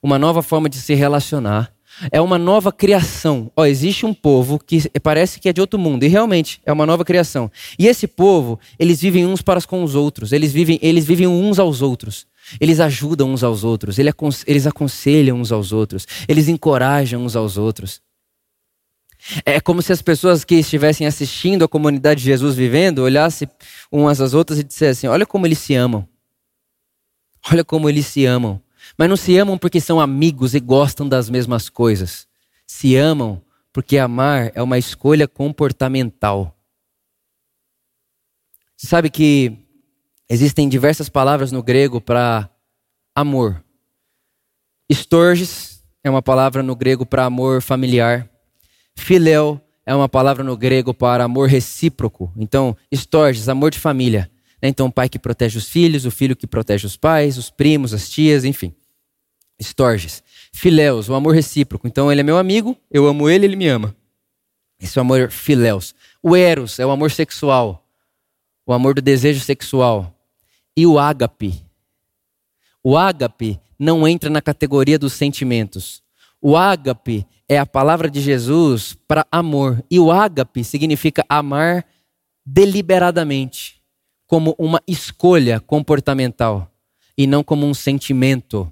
[0.02, 1.72] uma nova forma de se relacionar,
[2.10, 3.50] é uma nova criação.
[3.56, 6.86] Ó, existe um povo que parece que é de outro mundo e realmente é uma
[6.86, 7.50] nova criação.
[7.78, 10.32] E esse povo, eles vivem uns para com os outros.
[10.32, 12.26] Eles vivem, eles vivem uns aos outros.
[12.60, 13.98] Eles ajudam uns aos outros.
[13.98, 16.06] Eles aconselham uns aos outros.
[16.28, 18.00] Eles encorajam uns aos outros.
[19.44, 23.48] É como se as pessoas que estivessem assistindo a comunidade de Jesus vivendo olhassem
[23.90, 26.06] umas às outras e dissessem: Olha como eles se amam.
[27.50, 28.60] Olha como eles se amam.
[28.98, 32.26] Mas não se amam porque são amigos e gostam das mesmas coisas.
[32.66, 36.56] Se amam porque amar é uma escolha comportamental.
[38.76, 39.56] Você sabe que
[40.28, 42.48] existem diversas palavras no grego para
[43.14, 43.62] amor.
[44.88, 48.30] Estorges é uma palavra no grego para amor familiar.
[48.96, 52.32] Filéu é uma palavra no grego para amor recíproco.
[52.36, 54.30] Então, estorges, amor de família.
[54.60, 54.68] Né?
[54.68, 57.92] Então, o pai que protege os filhos, o filho que protege os pais, os primos,
[57.92, 58.74] as tias, enfim.
[59.58, 60.22] Estorges.
[60.52, 61.86] Filéus, o amor recíproco.
[61.86, 63.94] Então, ele é meu amigo, eu amo ele, ele me ama.
[64.80, 65.94] Esse é o amor filéus.
[66.22, 67.86] O eros é o amor sexual,
[68.66, 70.12] o amor do desejo sexual.
[70.76, 71.64] E o ágape.
[72.84, 76.02] O ágape não entra na categoria dos sentimentos.
[76.40, 79.82] O ágape é a palavra de Jesus para amor.
[79.90, 81.86] E o ágape significa amar
[82.44, 83.80] deliberadamente,
[84.26, 86.70] como uma escolha comportamental
[87.16, 88.70] e não como um sentimento.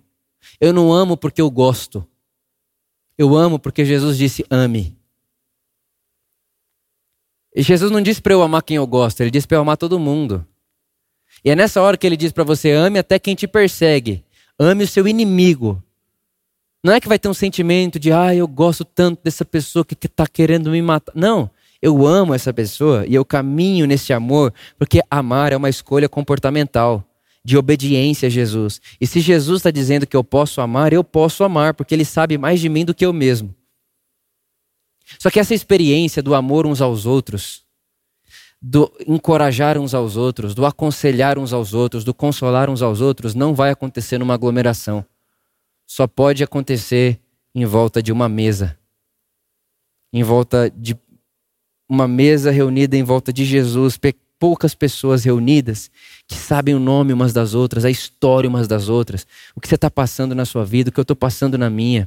[0.61, 2.07] Eu não amo porque eu gosto.
[3.17, 4.97] Eu amo porque Jesus disse ame.
[7.55, 9.77] E Jesus não disse para eu amar quem eu gosto, ele disse para eu amar
[9.77, 10.45] todo mundo.
[11.45, 14.25] E é nessa hora que ele diz para você ame até quem te persegue.
[14.59, 15.83] Ame o seu inimigo.
[16.83, 19.95] Não é que vai ter um sentimento de, ah, eu gosto tanto dessa pessoa que
[19.95, 21.13] está querendo me matar.
[21.15, 21.51] Não.
[21.81, 27.05] Eu amo essa pessoa e eu caminho nesse amor, porque amar é uma escolha comportamental,
[27.45, 28.81] de obediência a Jesus.
[29.01, 32.39] E se Jesus está dizendo que eu posso amar, eu posso amar, porque Ele sabe
[32.39, 33.55] mais de mim do que eu mesmo.
[35.19, 37.63] Só que essa experiência do amor uns aos outros,
[38.61, 43.35] do encorajar uns aos outros, do aconselhar uns aos outros, do consolar uns aos outros,
[43.35, 45.05] não vai acontecer numa aglomeração.
[45.87, 47.21] Só pode acontecer
[47.55, 48.79] em volta de uma mesa,
[50.11, 50.97] em volta de
[51.87, 53.99] uma mesa reunida em volta de Jesus,
[54.45, 55.91] poucas pessoas reunidas
[56.29, 59.27] que sabem o nome umas das outras, a história umas das outras,
[59.57, 62.07] o que você está passando na sua vida, o que eu estou passando na minha.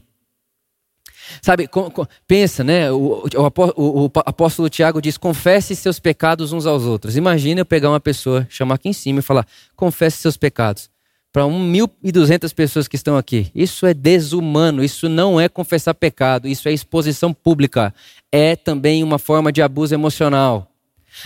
[1.42, 2.92] Sabe, com, com, pensa, né?
[2.92, 7.18] O, o, o, apóstolo Tiago diz: confesse seus pecados uns aos outros.
[7.18, 10.92] Imagina eu pegar uma pessoa, chamar aqui em cima e falar: confesse seus pecados.
[11.34, 13.52] Para 1.200 pessoas que estão aqui.
[13.56, 17.92] Isso é desumano, isso não é confessar pecado, isso é exposição pública.
[18.32, 20.72] É também uma forma de abuso emocional.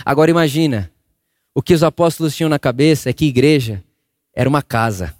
[0.04, 0.90] Agora imagina,
[1.54, 3.82] o que os apóstolos tinham na cabeça é que igreja
[4.34, 5.14] era uma casa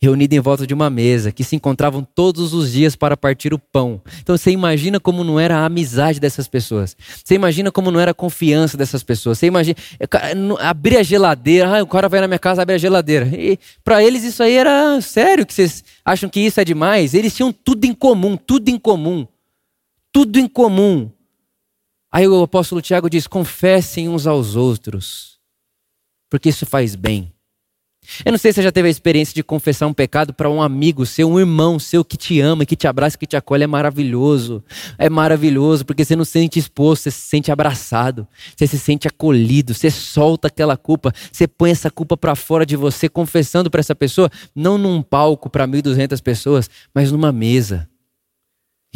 [0.00, 3.58] reunida em volta de uma mesa, que se encontravam todos os dias para partir o
[3.58, 4.00] pão.
[4.20, 6.96] Então você imagina como não era a amizade dessas pessoas.
[7.24, 9.38] Você imagina como não era a confiança dessas pessoas.
[9.38, 9.76] Você imagina
[10.60, 13.26] abrir a geladeira, ah, o cara vai na minha casa abrir a geladeira.
[13.26, 17.14] E para eles isso aí era sério que vocês acham que isso é demais?
[17.14, 19.26] Eles tinham tudo em comum, tudo em comum.
[20.12, 21.10] Tudo em comum.
[22.12, 25.38] Aí o apóstolo Tiago diz: confessem uns aos outros,
[26.30, 27.32] porque isso faz bem.
[28.24, 30.62] Eu não sei se você já teve a experiência de confessar um pecado para um
[30.62, 33.64] amigo seu, um irmão seu que te ama, que te abraça, que te acolhe.
[33.64, 34.62] É maravilhoso.
[34.96, 39.08] É maravilhoso porque você não se sente exposto, você se sente abraçado, você se sente
[39.08, 43.80] acolhido, você solta aquela culpa, você põe essa culpa para fora de você, confessando para
[43.80, 47.88] essa pessoa, não num palco para 1.200 pessoas, mas numa mesa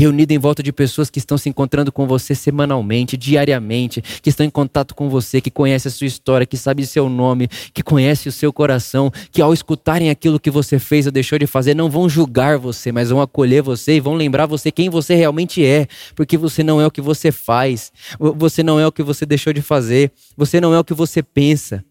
[0.01, 4.47] reunido em volta de pessoas que estão se encontrando com você semanalmente, diariamente, que estão
[4.47, 8.27] em contato com você, que conhece a sua história, que sabe seu nome, que conhece
[8.27, 11.91] o seu coração, que ao escutarem aquilo que você fez ou deixou de fazer, não
[11.91, 15.87] vão julgar você, mas vão acolher você e vão lembrar você quem você realmente é,
[16.15, 19.53] porque você não é o que você faz, você não é o que você deixou
[19.53, 21.85] de fazer, você não é o que você pensa.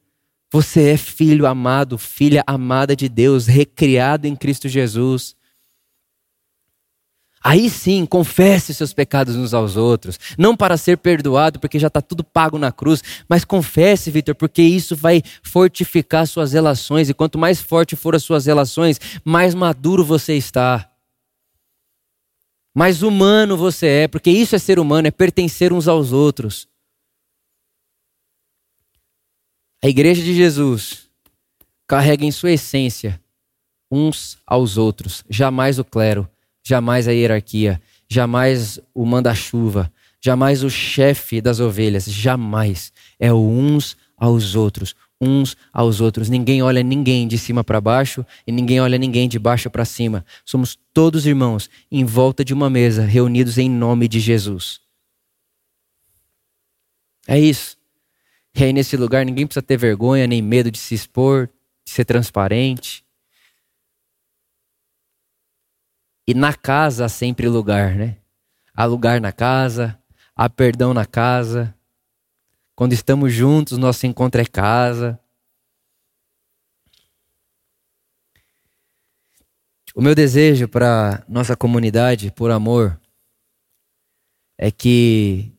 [0.51, 5.37] Você é filho amado, filha amada de Deus, recriado em Cristo Jesus.
[7.41, 10.19] Aí sim, confesse seus pecados uns aos outros.
[10.37, 14.61] Não para ser perdoado, porque já está tudo pago na cruz, mas confesse, Vitor, porque
[14.61, 17.09] isso vai fortificar suas relações.
[17.09, 20.89] E quanto mais forte for as suas relações, mais maduro você está.
[22.75, 26.67] Mais humano você é, porque isso é ser humano, é pertencer uns aos outros.
[29.81, 31.07] A igreja de Jesus
[31.87, 33.19] carrega em sua essência
[33.89, 36.29] uns aos outros, jamais o clero
[36.69, 42.93] jamais a hierarquia, jamais o manda-chuva, jamais o chefe das ovelhas, jamais.
[43.19, 46.29] É o uns aos outros, uns aos outros.
[46.29, 50.23] Ninguém olha ninguém de cima para baixo e ninguém olha ninguém de baixo para cima.
[50.45, 54.79] Somos todos irmãos em volta de uma mesa, reunidos em nome de Jesus.
[57.27, 57.77] É isso.
[58.55, 61.49] E aí nesse lugar ninguém precisa ter vergonha nem medo de se expor,
[61.83, 63.03] de ser transparente.
[66.29, 68.17] E na casa há sempre lugar, né?
[68.75, 69.99] Há lugar na casa,
[70.35, 71.73] há perdão na casa.
[72.75, 75.19] Quando estamos juntos, nosso encontro é casa.
[79.95, 83.01] O meu desejo para nossa comunidade, por amor,
[84.55, 85.51] é que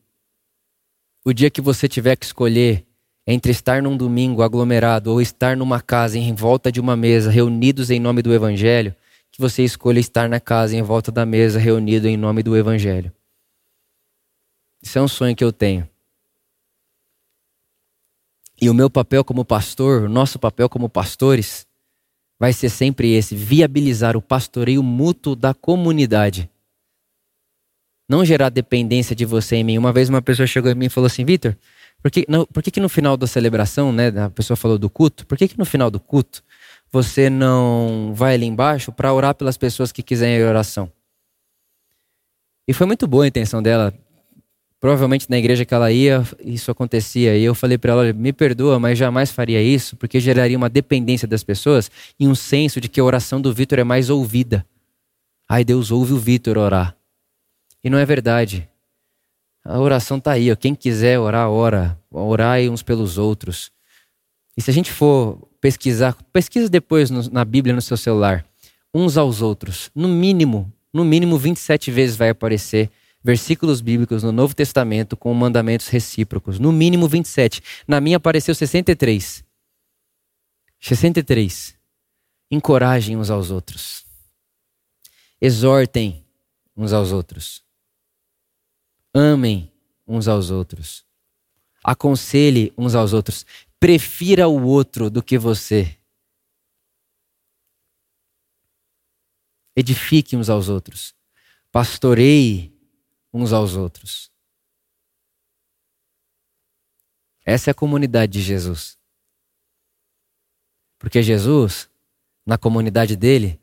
[1.24, 2.86] o dia que você tiver que escolher
[3.26, 7.90] entre estar num domingo aglomerado ou estar numa casa em volta de uma mesa, reunidos
[7.90, 8.94] em nome do Evangelho,
[9.40, 13.12] você escolha estar na casa, em volta da mesa, reunido em nome do Evangelho.
[14.82, 15.88] Isso é um sonho que eu tenho.
[18.60, 21.66] E o meu papel como pastor, o nosso papel como pastores,
[22.38, 26.48] vai ser sempre esse: viabilizar o pastoreio mútuo da comunidade.
[28.08, 29.78] Não gerar dependência de você em mim.
[29.78, 31.56] Uma vez uma pessoa chegou em mim e falou assim: Vitor,
[32.02, 34.90] por, que, não, por que, que no final da celebração, né, a pessoa falou do
[34.90, 36.42] culto, por que, que no final do culto
[36.92, 40.90] você não vai ali embaixo para orar pelas pessoas que quiserem oração?
[42.66, 43.92] E foi muito boa a intenção dela.
[44.80, 47.36] Provavelmente na igreja que ela ia, isso acontecia.
[47.36, 51.28] E eu falei para ela: me perdoa, mas jamais faria isso, porque geraria uma dependência
[51.28, 54.64] das pessoas e um senso de que a oração do Vitor é mais ouvida.
[55.48, 56.96] Ai, Deus ouve o Vitor orar.
[57.84, 58.68] E não é verdade.
[59.64, 60.50] A oração está aí.
[60.50, 60.56] Ó.
[60.56, 61.98] Quem quiser orar, ora.
[62.10, 63.70] Orai uns pelos outros.
[64.56, 68.44] E se a gente for pesquisar, pesquisa depois no, na Bíblia no seu celular.
[68.92, 69.90] Uns aos outros.
[69.94, 72.90] No mínimo, no mínimo 27 vezes vai aparecer
[73.22, 76.58] versículos bíblicos no Novo Testamento com mandamentos recíprocos.
[76.58, 77.62] No mínimo 27.
[77.86, 79.44] Na minha apareceu 63.
[80.80, 81.76] 63.
[82.50, 84.04] Encorajem uns aos outros.
[85.40, 86.24] Exortem
[86.76, 87.62] uns aos outros.
[89.14, 89.70] Amem
[90.06, 91.04] uns aos outros.
[91.82, 93.46] Aconselhe uns aos outros.
[93.80, 95.98] Prefira o outro do que você.
[99.74, 101.14] Edifique uns aos outros.
[101.72, 102.78] Pastoreie
[103.32, 104.30] uns aos outros.
[107.42, 108.98] Essa é a comunidade de Jesus.
[110.98, 111.88] Porque Jesus,
[112.44, 113.58] na comunidade dele,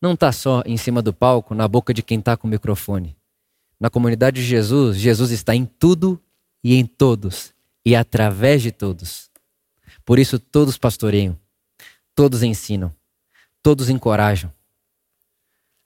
[0.00, 3.14] não está só em cima do palco, na boca de quem está com o microfone.
[3.78, 6.18] Na comunidade de Jesus, Jesus está em tudo
[6.64, 7.54] e em todos,
[7.84, 9.29] e através de todos.
[10.10, 11.38] Por isso, todos pastoreiam,
[12.16, 12.92] todos ensinam,
[13.62, 14.52] todos encorajam,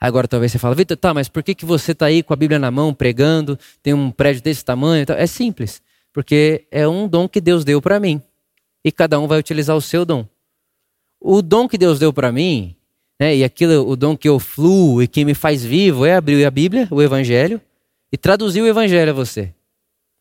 [0.00, 2.36] Agora talvez você fale, Vitor, tá, mas por que, que você está aí com a
[2.36, 5.04] Bíblia na mão, pregando, tem um prédio desse tamanho?
[5.10, 8.18] É simples, porque é um dom que Deus deu para mim.
[8.82, 10.26] E cada um vai utilizar o seu dom.
[11.20, 12.74] O dom que Deus deu para mim,
[13.20, 16.46] né, e aquilo, o dom que eu fluo e que me faz vivo, é abrir
[16.46, 17.60] a Bíblia, o Evangelho,
[18.10, 19.52] e traduzir o Evangelho a você.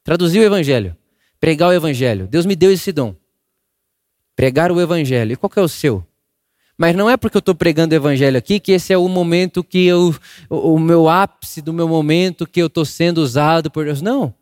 [0.04, 0.94] Traduzir o Evangelho.
[1.40, 2.28] Pregar o Evangelho.
[2.28, 3.16] Deus me deu esse dom.
[4.36, 5.34] Pregar o Evangelho.
[5.34, 6.06] E qual é o seu?
[6.78, 9.64] Mas não é porque eu estou pregando o evangelho aqui que esse é o momento
[9.64, 10.14] que eu,
[10.50, 14.02] o meu ápice do meu momento que eu estou sendo usado por Deus.
[14.02, 14.34] Não.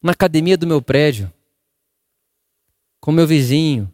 [0.00, 1.32] Na academia do meu prédio,
[3.00, 3.92] com meu vizinho,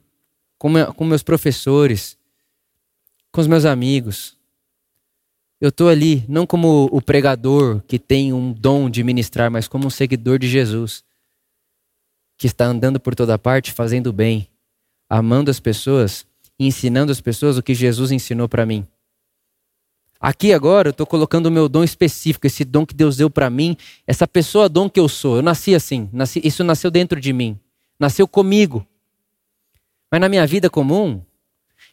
[0.59, 2.19] com, meu, com meus professores,
[3.33, 4.37] com os meus amigos.
[5.59, 9.87] Eu estou ali, não como o pregador que tem um dom de ministrar, mas como
[9.87, 11.03] um seguidor de Jesus,
[12.37, 14.47] que está andando por toda parte, fazendo bem,
[15.17, 16.27] amando as pessoas
[16.59, 18.87] ensinando as pessoas o que Jesus ensinou para mim.
[20.21, 23.51] Aqui agora eu estou colocando o meu dom específico, esse dom que Deus deu para
[23.51, 25.37] mim, essa pessoa dom que eu sou.
[25.37, 27.59] Eu nasci assim, nasci, isso nasceu dentro de mim,
[27.99, 28.87] nasceu comigo.
[30.11, 31.21] Mas na minha vida comum,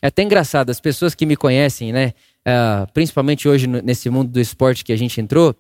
[0.01, 2.13] é até engraçado, as pessoas que me conhecem, né,
[2.47, 5.55] uh, principalmente hoje nesse mundo do esporte que a gente entrou,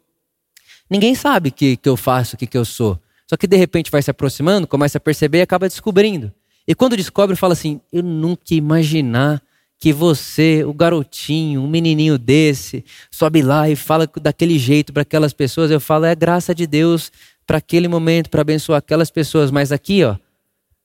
[0.89, 2.99] ninguém sabe o que, que eu faço, o que, que eu sou.
[3.27, 6.31] Só que de repente vai se aproximando, começa a perceber e acaba descobrindo.
[6.71, 9.43] E quando descobre, fala assim: Eu nunca ia imaginar
[9.77, 15.33] que você, o garotinho, um menininho desse, sobe lá e fala daquele jeito para aquelas
[15.33, 15.69] pessoas.
[15.69, 17.11] Eu falo: É graça de Deus
[17.45, 19.51] para aquele momento, para abençoar aquelas pessoas.
[19.51, 20.15] Mas aqui, ó,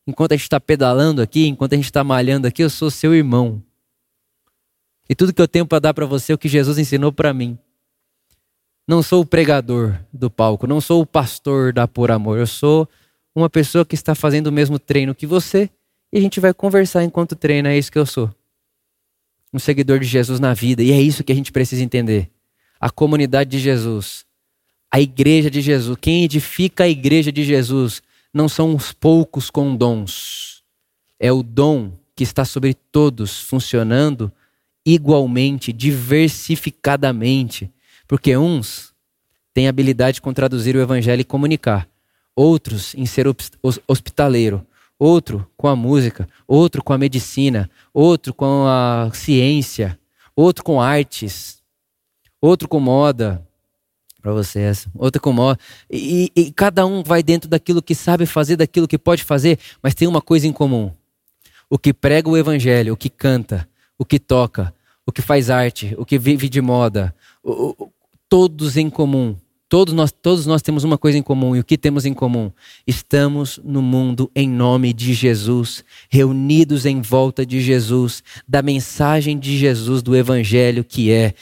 [0.05, 3.15] enquanto a gente está pedalando aqui, enquanto a gente está malhando aqui, eu sou seu
[3.15, 3.63] irmão.
[5.09, 7.33] E tudo que eu tenho para dar para você é o que Jesus ensinou para
[7.33, 7.57] mim.
[8.89, 12.89] Não sou o pregador do palco, não sou o pastor da Por Amor, eu sou
[13.37, 15.71] uma pessoa que está fazendo o mesmo treino que você
[16.17, 17.71] e a gente vai conversar enquanto treina.
[17.71, 18.35] É isso que eu sou.
[19.53, 20.83] Um seguidor de Jesus na vida.
[20.83, 22.31] E é isso que a gente precisa entender.
[22.81, 24.25] A comunidade de Jesus,
[24.91, 28.03] a igreja de Jesus, quem edifica a igreja de Jesus
[28.33, 30.63] não são os poucos com dons.
[31.21, 34.33] É o dom que está sobre todos, funcionando
[34.87, 37.71] igualmente, diversificadamente.
[38.09, 38.95] Porque uns
[39.53, 41.87] têm habilidade com traduzir o evangelho e comunicar
[42.35, 43.27] outros em ser
[43.87, 44.67] hospitaleiro,
[44.99, 49.99] outro com a música, outro com a medicina, outro com a ciência,
[50.35, 51.63] outro com artes,
[52.41, 53.47] outro com moda,
[54.21, 55.59] para você essa, outra com moda.
[55.91, 59.95] E, e, cada um vai dentro daquilo que sabe fazer, daquilo que pode fazer, mas
[59.95, 60.93] tem uma coisa em comum:
[61.71, 63.69] o que prega o evangelho, o que canta,
[63.99, 64.75] o que toca,
[65.07, 67.93] o que faz arte, o que vive de moda, o, o,
[68.29, 69.37] todos em comum
[69.69, 71.57] Todos nós, todos nós temos uma coisa em comum.
[71.57, 72.53] E o que temos em comum?
[72.87, 79.57] Estamos no mundo em nome de Jesus, reunidos em volta de Jesus, da mensagem de
[79.59, 81.35] Jesus, do Evangelho, que é: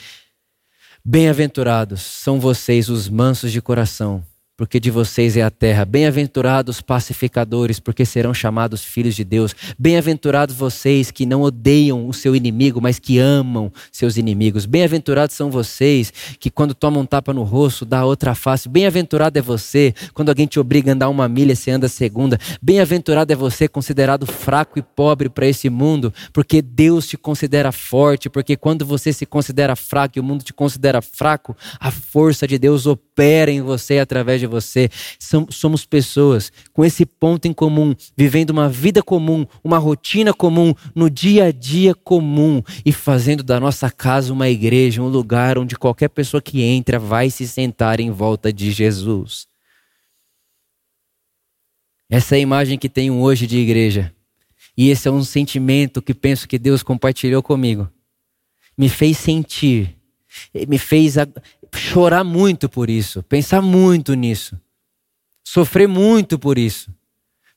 [1.03, 4.23] Bem-aventurados são vocês, os mansos de coração,
[4.57, 5.83] porque de vocês é a terra.
[5.83, 9.53] Bem-aventurados pacificadores, porque serão chamados filhos de Deus.
[9.77, 14.65] Bem-aventurados vocês que não odeiam o seu inimigo, mas que amam seus inimigos.
[14.65, 18.69] Bem-aventurados são vocês que, quando tomam um tapa no rosto, dá outra face.
[18.69, 22.39] Bem-aventurado é você quando alguém te obriga a andar uma milha, você anda a segunda.
[22.61, 28.29] Bem-aventurado é você considerado fraco e pobre para esse mundo, porque Deus te considera forte.
[28.29, 32.57] Porque quando você se considera fraco e o mundo te considera fraco, a força de
[32.57, 34.89] Deus opera em você através de de você.
[35.49, 41.09] Somos pessoas com esse ponto em comum, vivendo uma vida comum, uma rotina comum, no
[41.09, 46.09] dia a dia comum e fazendo da nossa casa uma igreja, um lugar onde qualquer
[46.09, 49.47] pessoa que entra vai se sentar em volta de Jesus.
[52.09, 54.13] Essa é a imagem que tenho hoje de igreja.
[54.77, 57.89] E esse é um sentimento que penso que Deus compartilhou comigo.
[58.77, 59.95] Me fez sentir,
[60.67, 61.15] me fez
[61.75, 64.59] chorar muito por isso, pensar muito nisso,
[65.43, 66.93] sofrer muito por isso,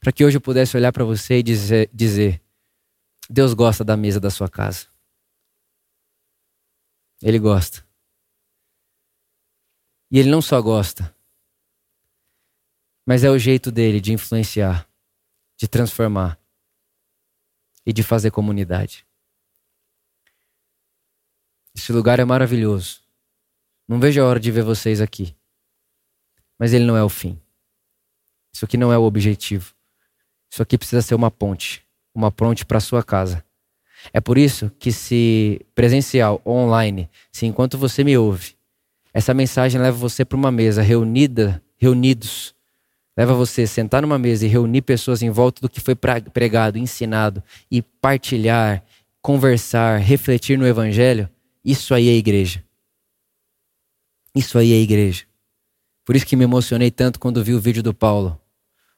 [0.01, 2.43] para que hoje eu pudesse olhar para você e dizer, dizer:
[3.29, 4.87] Deus gosta da mesa da sua casa.
[7.21, 7.87] Ele gosta.
[10.11, 11.15] E ele não só gosta,
[13.05, 14.89] mas é o jeito dele de influenciar,
[15.57, 16.39] de transformar
[17.85, 19.07] e de fazer comunidade.
[21.75, 23.08] Esse lugar é maravilhoso.
[23.89, 25.35] Não vejo a hora de ver vocês aqui.
[26.59, 27.41] Mas ele não é o fim.
[28.53, 29.75] Isso aqui não é o objetivo.
[30.51, 33.45] Isso aqui precisa ser uma ponte uma ponte para sua casa.
[34.13, 38.55] É por isso que, se presencial ou online, se enquanto você me ouve,
[39.15, 42.55] essa mensagem leva você para uma mesa reunida, reunidos,
[43.17, 46.79] leva você a sentar numa mesa e reunir pessoas em volta do que foi pregado,
[46.79, 48.85] ensinado e partilhar,
[49.23, 51.29] conversar, refletir no Evangelho,
[51.65, 52.63] isso aí é igreja.
[54.39, 55.25] Isso aí é igreja.
[56.05, 58.41] Por isso que me emocionei tanto quando vi o vídeo do Paulo,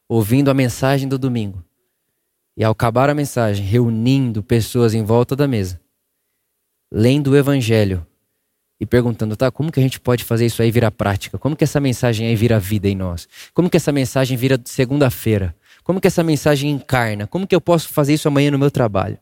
[0.06, 1.64] ouvindo a mensagem do domingo.
[2.54, 5.80] E ao acabar a mensagem, reunindo pessoas em volta da mesa,
[6.92, 8.06] lendo o evangelho
[8.78, 11.38] e perguntando, tá, como que a gente pode fazer isso aí virar prática?
[11.38, 13.26] Como que essa mensagem aí vira vida em nós?
[13.54, 15.56] Como que essa mensagem vira segunda-feira?
[15.82, 17.26] Como que essa mensagem encarna?
[17.26, 19.18] Como que eu posso fazer isso amanhã no meu trabalho?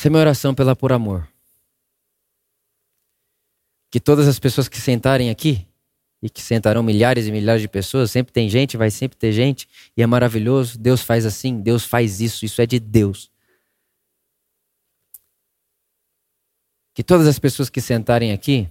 [0.00, 1.28] Essa é minha oração pela Por Amor.
[3.90, 5.68] Que todas as pessoas que sentarem aqui,
[6.22, 9.68] e que sentarão milhares e milhares de pessoas, sempre tem gente, vai sempre ter gente,
[9.94, 10.78] e é maravilhoso.
[10.78, 13.30] Deus faz assim, Deus faz isso, isso é de Deus.
[16.94, 18.70] Que todas as pessoas que sentarem aqui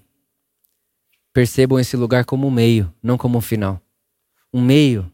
[1.32, 3.80] percebam esse lugar como um meio, não como um final.
[4.52, 5.14] Um meio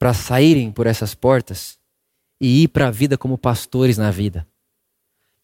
[0.00, 1.78] para saírem por essas portas
[2.40, 4.44] e ir para a vida como pastores na vida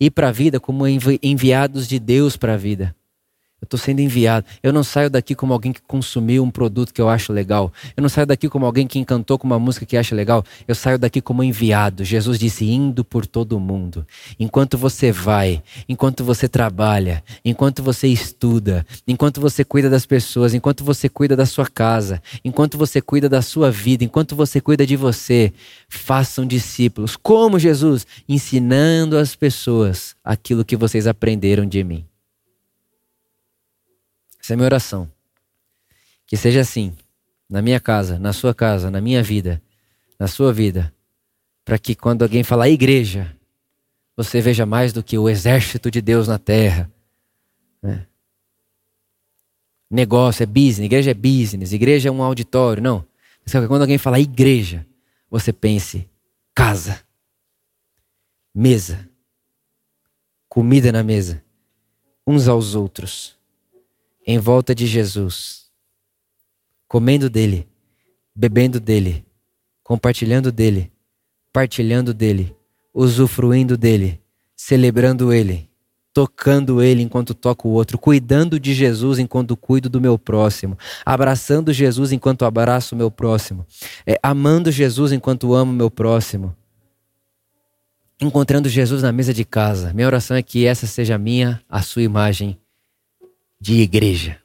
[0.01, 2.97] ir para a vida como enviados de Deus para a vida.
[3.61, 4.47] Eu estou sendo enviado.
[4.63, 7.71] Eu não saio daqui como alguém que consumiu um produto que eu acho legal.
[7.95, 10.43] Eu não saio daqui como alguém que encantou com uma música que acha legal.
[10.67, 12.03] Eu saio daqui como enviado.
[12.03, 14.07] Jesus disse: indo por todo o mundo.
[14.39, 20.83] Enquanto você vai, enquanto você trabalha, enquanto você estuda, enquanto você cuida das pessoas, enquanto
[20.83, 24.97] você cuida da sua casa, enquanto você cuida da sua vida, enquanto você cuida de
[24.97, 25.53] você,
[25.87, 27.15] façam discípulos.
[27.15, 28.07] Como Jesus?
[28.27, 32.10] Ensinando as pessoas aquilo que vocês aprenderam de mim.
[34.43, 35.11] Essa é a minha oração.
[36.27, 36.97] Que seja assim,
[37.49, 39.61] na minha casa, na sua casa, na minha vida,
[40.19, 40.95] na sua vida,
[41.65, 43.37] para que quando alguém falar igreja,
[44.17, 46.91] você veja mais do que o exército de Deus na terra.
[47.83, 48.07] Né?
[49.91, 53.05] Negócio é business, igreja é business, igreja é um auditório, não.
[53.45, 54.87] Mas quando alguém falar igreja,
[55.29, 56.09] você pense
[56.55, 57.01] casa,
[58.55, 59.09] mesa,
[60.49, 61.43] comida na mesa,
[62.27, 63.40] uns aos outros
[64.31, 65.65] em volta de Jesus,
[66.87, 67.67] comendo dele,
[68.33, 69.25] bebendo dele,
[69.83, 70.93] compartilhando dele,
[71.53, 72.55] partilhando dele,
[72.95, 74.21] usufruindo dele,
[74.55, 75.69] celebrando ele,
[76.15, 81.73] tocando ele enquanto toco o outro, cuidando de Jesus enquanto cuido do meu próximo, abraçando
[81.73, 83.67] Jesus enquanto abraço o meu próximo,
[84.07, 86.55] é, amando Jesus enquanto amo o meu próximo,
[88.21, 89.93] encontrando Jesus na mesa de casa.
[89.93, 92.60] Minha oração é que essa seja a minha, a sua imagem
[93.61, 94.41] de igreja.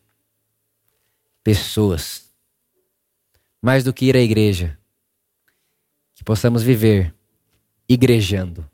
[1.42, 2.30] Pessoas.
[3.62, 4.78] Mais do que ir à igreja.
[6.14, 7.16] Que possamos viver
[7.88, 8.70] igrejando.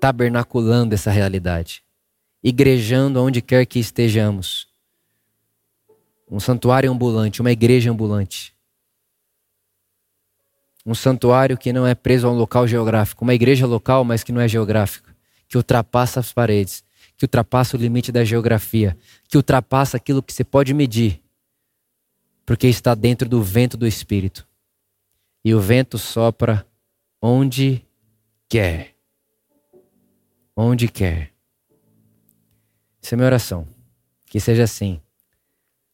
[0.00, 1.82] Tabernaculando essa realidade.
[2.42, 4.68] Igrejando onde quer que estejamos.
[6.30, 8.54] Um santuário ambulante, uma igreja ambulante.
[10.84, 14.30] Um santuário que não é preso a um local geográfico, uma igreja local, mas que
[14.30, 15.16] não é geográfica,
[15.48, 16.85] que ultrapassa as paredes,
[17.16, 18.96] que ultrapassa o limite da geografia,
[19.28, 21.22] que ultrapassa aquilo que você pode medir,
[22.44, 24.46] porque está dentro do vento do Espírito.
[25.44, 26.66] E o vento sopra
[27.20, 27.86] onde
[28.48, 28.94] quer.
[30.56, 31.32] Onde quer.
[33.02, 33.66] Essa é minha oração.
[34.24, 35.00] Que seja assim,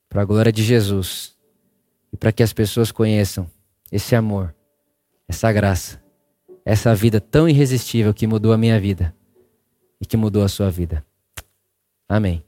[0.09, 1.37] para a glória de Jesus
[2.12, 3.51] e para que as pessoas conheçam
[3.91, 4.55] esse amor,
[5.29, 6.03] essa graça,
[6.64, 9.14] essa vida tão irresistível que mudou a minha vida
[10.01, 11.05] e que mudou a sua vida.
[12.13, 12.45] Amém.